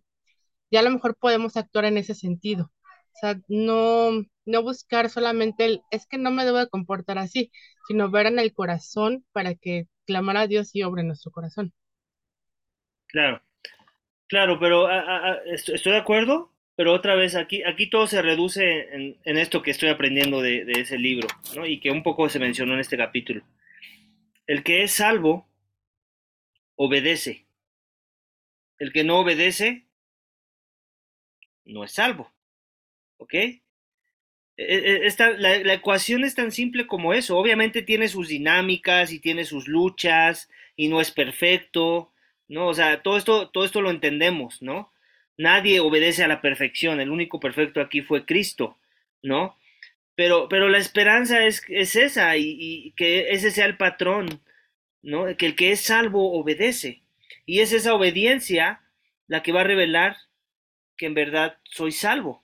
[0.72, 2.72] ya a lo mejor podemos actuar en ese sentido.
[3.16, 4.12] O sea, no,
[4.46, 7.52] no buscar solamente el, es que no me debo de comportar así,
[7.86, 11.74] sino ver en el corazón para que clamar a Dios y obre nuestro corazón.
[13.08, 13.42] Claro,
[14.30, 18.22] claro, pero a, a, a, estoy, de acuerdo, pero otra vez aquí, aquí todo se
[18.22, 21.28] reduce en, esto que estoy aprendiendo de, de, ese libro,
[21.58, 21.66] ¿no?
[21.66, 23.44] Y que un poco se mencionó en este capítulo.
[24.48, 25.50] El que es salvo,
[26.82, 27.46] obedece.
[28.78, 29.84] El que no obedece,
[31.66, 32.32] no es salvo.
[33.18, 33.34] ¿Ok?
[33.34, 33.62] E,
[34.58, 37.38] e, esta, la, la, ecuación es tan simple como eso.
[37.38, 42.14] Obviamente tiene sus dinámicas y tiene sus luchas y no es perfecto,
[42.48, 42.68] ¿no?
[42.68, 44.94] O sea, todo esto, todo esto lo entendemos, ¿no?
[45.38, 48.78] Nadie obedece a la perfección, el único perfecto aquí fue Cristo,
[49.22, 49.58] ¿no?
[50.16, 54.42] Pero, pero la esperanza es, es esa y, y, que ese sea el patrón,
[55.02, 57.04] Que el que es salvo obedece.
[57.46, 58.82] Y es esa obediencia
[59.28, 60.18] la que va a revelar
[60.98, 62.44] que en verdad soy salvo.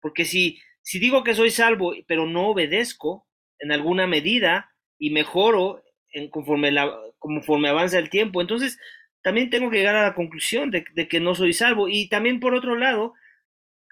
[0.00, 3.26] Porque si, si digo que soy salvo, pero no obedezco
[3.58, 8.78] en alguna medida y mejoro en conforme, la, conforme avanza el tiempo, entonces
[9.22, 11.88] también tengo que llegar a la conclusión de, de que no soy salvo.
[11.88, 13.14] Y también por otro lado,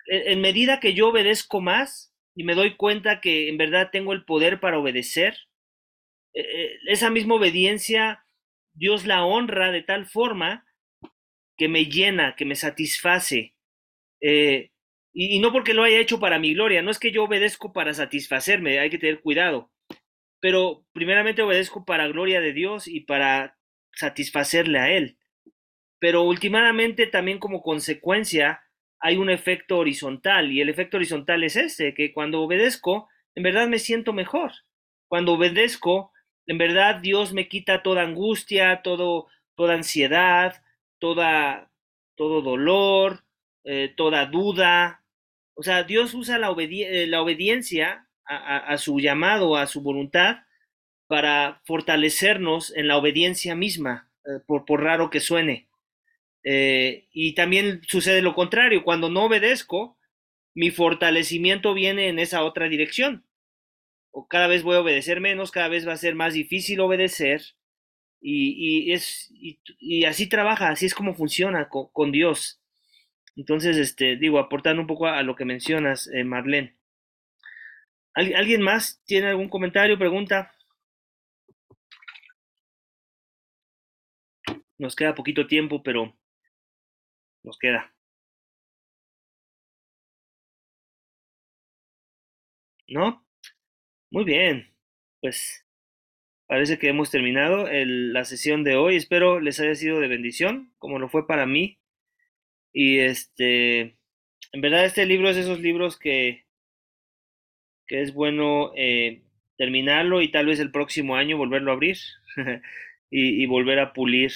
[0.07, 4.12] en, en medida que yo obedezco más y me doy cuenta que en verdad tengo
[4.12, 5.36] el poder para obedecer,
[6.35, 8.24] eh, esa misma obediencia
[8.74, 10.66] Dios la honra de tal forma
[11.57, 13.55] que me llena, que me satisface.
[14.20, 14.70] Eh,
[15.12, 17.72] y, y, no porque lo haya hecho para mi gloria, no es que yo obedezco
[17.72, 19.70] para satisfacerme, hay que tener cuidado.
[20.41, 23.59] Pero primeramente obedezco para gloria de Dios y para
[23.93, 25.18] satisfacerle a Él.
[25.99, 28.62] Pero últimamente también como consecuencia
[28.99, 33.68] hay un efecto horizontal y el efecto horizontal es este, que cuando obedezco, en verdad
[33.68, 34.53] me siento mejor.
[35.09, 36.11] Cuando obedezco,
[36.47, 40.62] en verdad Dios me quita toda angustia, todo, toda ansiedad,
[40.99, 41.70] toda,
[42.16, 43.24] todo dolor,
[43.64, 45.05] eh, toda duda.
[45.55, 50.38] O sea, Dios usa la, la obediencia a, su llamado, a su voluntad,
[51.07, 55.68] para fortalecernos en la obediencia misma, eh, por, raro que suene.
[56.45, 59.99] Eh, y también sucede lo contrario, cuando no obedezco,
[60.55, 63.24] mi fortalecimiento viene en esa otra dirección
[64.12, 67.42] o cada vez voy a obedecer menos, cada vez va a ser más difícil obedecer.
[68.20, 72.60] Y, y es, y, así trabaja, así es como funciona con, Dios.
[73.36, 76.76] Entonces, este, digo, aportando un poco a, lo que mencionas, eh, Marlene.
[78.14, 80.54] ¿Al, ¿Alguien más tiene algún comentario, pregunta?
[84.78, 86.14] Nos queda poquito tiempo, pero
[87.42, 87.92] nos queda.
[92.88, 93.24] ¿No?
[94.12, 94.68] Muy bien,
[95.22, 95.66] pues
[96.46, 98.96] parece que hemos terminado la sesión de hoy.
[98.96, 101.78] Espero les haya sido de bendición, como lo fue para mí.
[102.74, 103.96] Y este,
[104.52, 106.44] en verdad este libro es esos libros que,
[107.86, 109.22] que es bueno eh,
[109.56, 111.96] terminarlo y tal vez el próximo año volverlo a abrir
[113.10, 114.32] y, y, volver a pulir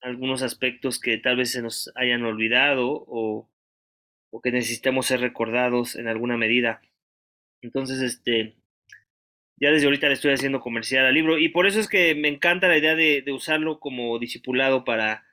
[0.00, 3.50] algunos aspectos que tal vez se nos hayan olvidado o,
[4.30, 6.80] o que necesitemos ser recordados en alguna medida.
[7.60, 8.57] Entonces, este,
[9.60, 12.28] ya desde ahorita le estoy haciendo comercial al libro y por eso es que me
[12.28, 15.26] encanta la idea de, usarlo como discipulado para,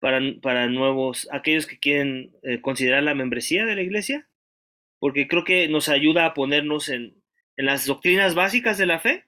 [0.00, 4.28] para, nuevos, aquellos que quieren eh, considerar la membresía de la iglesia,
[5.00, 7.22] porque creo que nos ayuda a ponernos en,
[7.56, 9.24] en, las doctrinas básicas de la fe,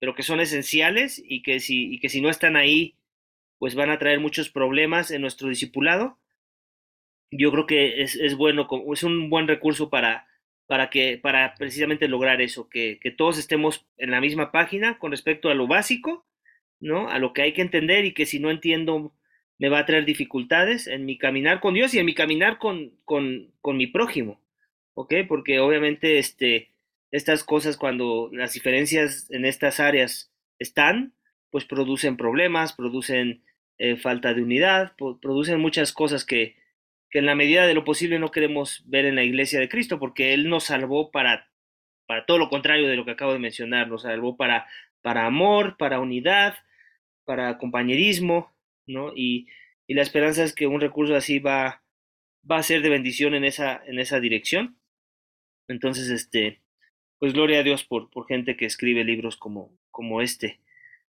[0.00, 2.96] pero que son esenciales y que, si, y que si no están ahí,
[3.58, 6.18] pues van a traer muchos problemas en nuestro discipulado.
[7.30, 10.26] Yo creo que es, es bueno, es un buen recurso para
[10.66, 15.12] para que para precisamente lograr eso, que, que, todos estemos en la misma página con
[15.12, 16.26] respecto a lo básico,
[16.80, 17.08] ¿no?
[17.08, 19.12] A lo que hay que entender y que si no entiendo
[19.58, 22.92] me va a traer dificultades en mi caminar con Dios y en mi caminar con,
[23.04, 24.40] con, con mi prójimo,
[24.94, 25.14] ¿ok?
[25.28, 26.72] Porque obviamente este,
[27.10, 31.14] estas cosas cuando las diferencias en estas áreas están,
[31.50, 33.44] pues producen problemas, producen
[33.78, 36.56] eh, falta de unidad, producen muchas cosas que,
[37.10, 39.98] que en la medida de lo posible no queremos ver en la iglesia de Cristo,
[39.98, 41.50] porque Él nos salvó para,
[42.06, 44.66] para todo lo contrario de lo que acabo de mencionar, nos salvó para,
[45.02, 46.56] para amor, para unidad,
[47.24, 48.52] para compañerismo,
[48.86, 49.12] ¿no?
[49.14, 49.48] Y,
[49.86, 51.82] y la esperanza es que un recurso así va,
[52.50, 54.78] va a ser de bendición en esa, en esa dirección.
[55.68, 56.60] Entonces, este,
[57.18, 60.60] pues gloria a Dios por, por gente que escribe libros como, como este.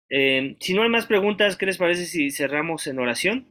[0.09, 3.49] Eh, si no hay más preguntas, ¿qué les parece si cerramos en oración?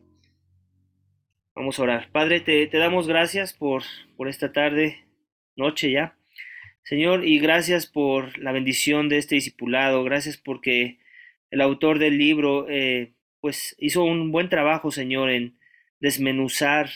[1.55, 2.09] Vamos a orar.
[2.11, 3.83] Padre, te, te damos gracias por,
[4.17, 5.05] por esta tarde,
[5.55, 6.17] noche ya.
[6.83, 10.03] Señor, y gracias por la bendición de este discipulado.
[10.03, 10.99] Gracias porque
[11.51, 15.57] el autor del libro, eh, pues, hizo un buen trabajo, Señor, en
[16.01, 16.89] desmenuzar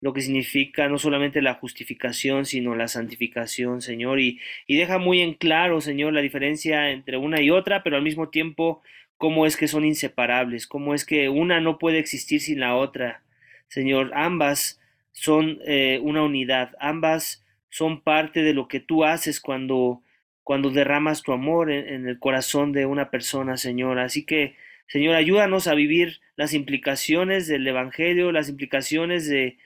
[0.00, 5.20] lo que significa no solamente la justificación, sino la santificación, Señor, y, y deja muy
[5.20, 8.80] en claro, Señor, la diferencia entre una y otra, pero al mismo tiempo
[9.18, 13.22] cómo es que son inseparables, cómo es que una no puede existir sin la otra.
[13.68, 14.80] Señor, ambas
[15.12, 20.02] son eh, una unidad, ambas son parte de lo que tú haces cuando,
[20.42, 23.98] cuando derramas tu amor en, en el corazón de una persona, Señor.
[23.98, 24.56] Así que,
[24.86, 29.58] Señor, ayúdanos a vivir las implicaciones del Evangelio, las implicaciones de,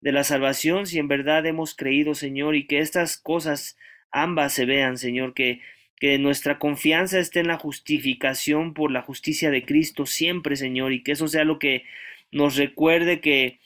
[0.00, 3.76] de la salvación si en verdad hemos creído, Señor, y que estas cosas
[4.10, 5.60] ambas se vean, Señor, que,
[5.96, 11.02] que nuestra confianza esté en la justificación por la justicia de Cristo siempre, Señor, y
[11.02, 11.84] que eso sea lo que
[12.32, 13.60] nos recuerde que,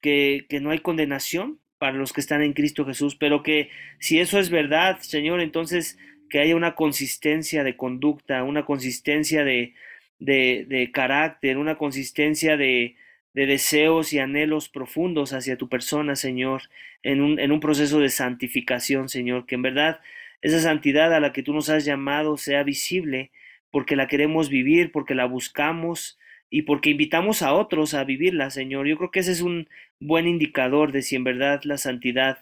[0.00, 4.18] que, que no hay condenación para los que están en Cristo Jesús, pero que si
[4.18, 5.98] eso es verdad, Señor, entonces
[6.28, 9.74] que haya una consistencia de conducta, una consistencia de,
[10.18, 12.96] de, de carácter, una consistencia de,
[13.34, 16.62] de deseos y anhelos profundos hacia tu persona, Señor,
[17.02, 20.00] en un, en un proceso de santificación, Señor, que en verdad
[20.42, 23.30] esa santidad a la que tú nos has llamado sea visible,
[23.70, 26.18] porque la queremos vivir, porque la buscamos
[26.50, 28.86] y porque invitamos a otros a vivirla, Señor.
[28.86, 29.68] Yo creo que ese es un
[30.00, 32.38] buen indicador de si en verdad la santidad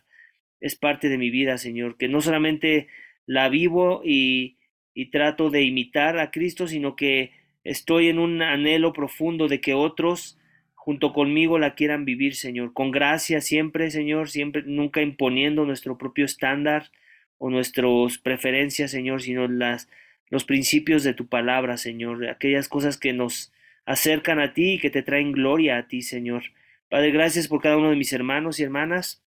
[0.61, 2.89] es parte de mi vida, Señor, que no solamente
[3.27, 4.57] la vivo y,
[4.95, 7.33] y trato de imitar a Cristo, sino que
[7.65, 10.39] estoy en un anhelo profundo de que otros
[10.75, 16.25] junto conmigo la quieran vivir, Señor, con gracia siempre, Señor, siempre, nunca imponiendo nuestro propio
[16.25, 16.93] estándar
[17.39, 19.89] o nuestras preferencias, Señor, sino las,
[20.31, 23.53] los principios de tu palabra, Señor, aquellas cosas que nos
[23.87, 26.43] acercan a ti y que te traen gloria a ti, Señor.
[26.91, 29.25] Padre, gracias por cada uno de mis hermanos y hermanas,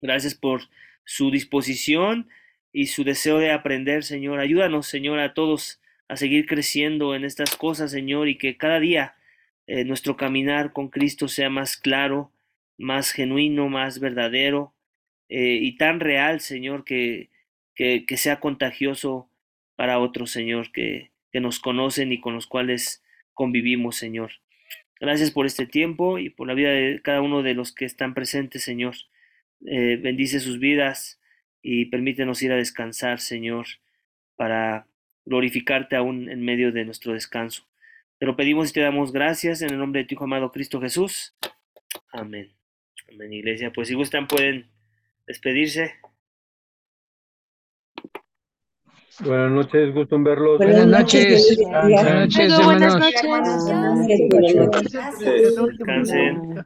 [0.00, 0.62] gracias por
[1.04, 2.28] su disposición
[2.72, 4.40] y su deseo de aprender, Señor.
[4.40, 9.16] Ayúdanos, Señor, a todos a seguir creciendo en estas cosas, Señor, y que cada día
[9.66, 12.32] eh, nuestro caminar con Cristo sea más claro,
[12.78, 14.74] más genuino, más verdadero
[15.28, 17.30] eh, y tan real, Señor, que,
[17.74, 19.28] que, que, sea contagioso
[19.76, 23.02] para otros, Señor, que, que nos conocen y con los cuales
[23.38, 24.32] convivimos, Señor.
[24.98, 28.12] Gracias por este tiempo y por la vida de cada uno de los que están
[28.12, 28.96] presentes, Señor.
[29.64, 31.20] Eh, bendice sus vidas
[31.62, 33.66] y permítenos ir a descansar, Señor,
[34.34, 34.88] para
[35.24, 37.68] glorificarte aún en medio de nuestro descanso.
[38.18, 40.80] Te lo pedimos y te damos gracias en el nombre de tu Hijo amado Cristo
[40.80, 41.36] Jesús.
[42.10, 42.50] Amén.
[43.08, 43.72] Amén, iglesia.
[43.72, 44.66] Pues si gustan pueden
[45.28, 45.94] despedirse.
[49.24, 50.58] Buenas noches, gusto en verlos.
[50.58, 51.58] Buenas noches.
[51.58, 54.92] Buenas noches, Buenas noches.
[55.18, 56.64] Descansen.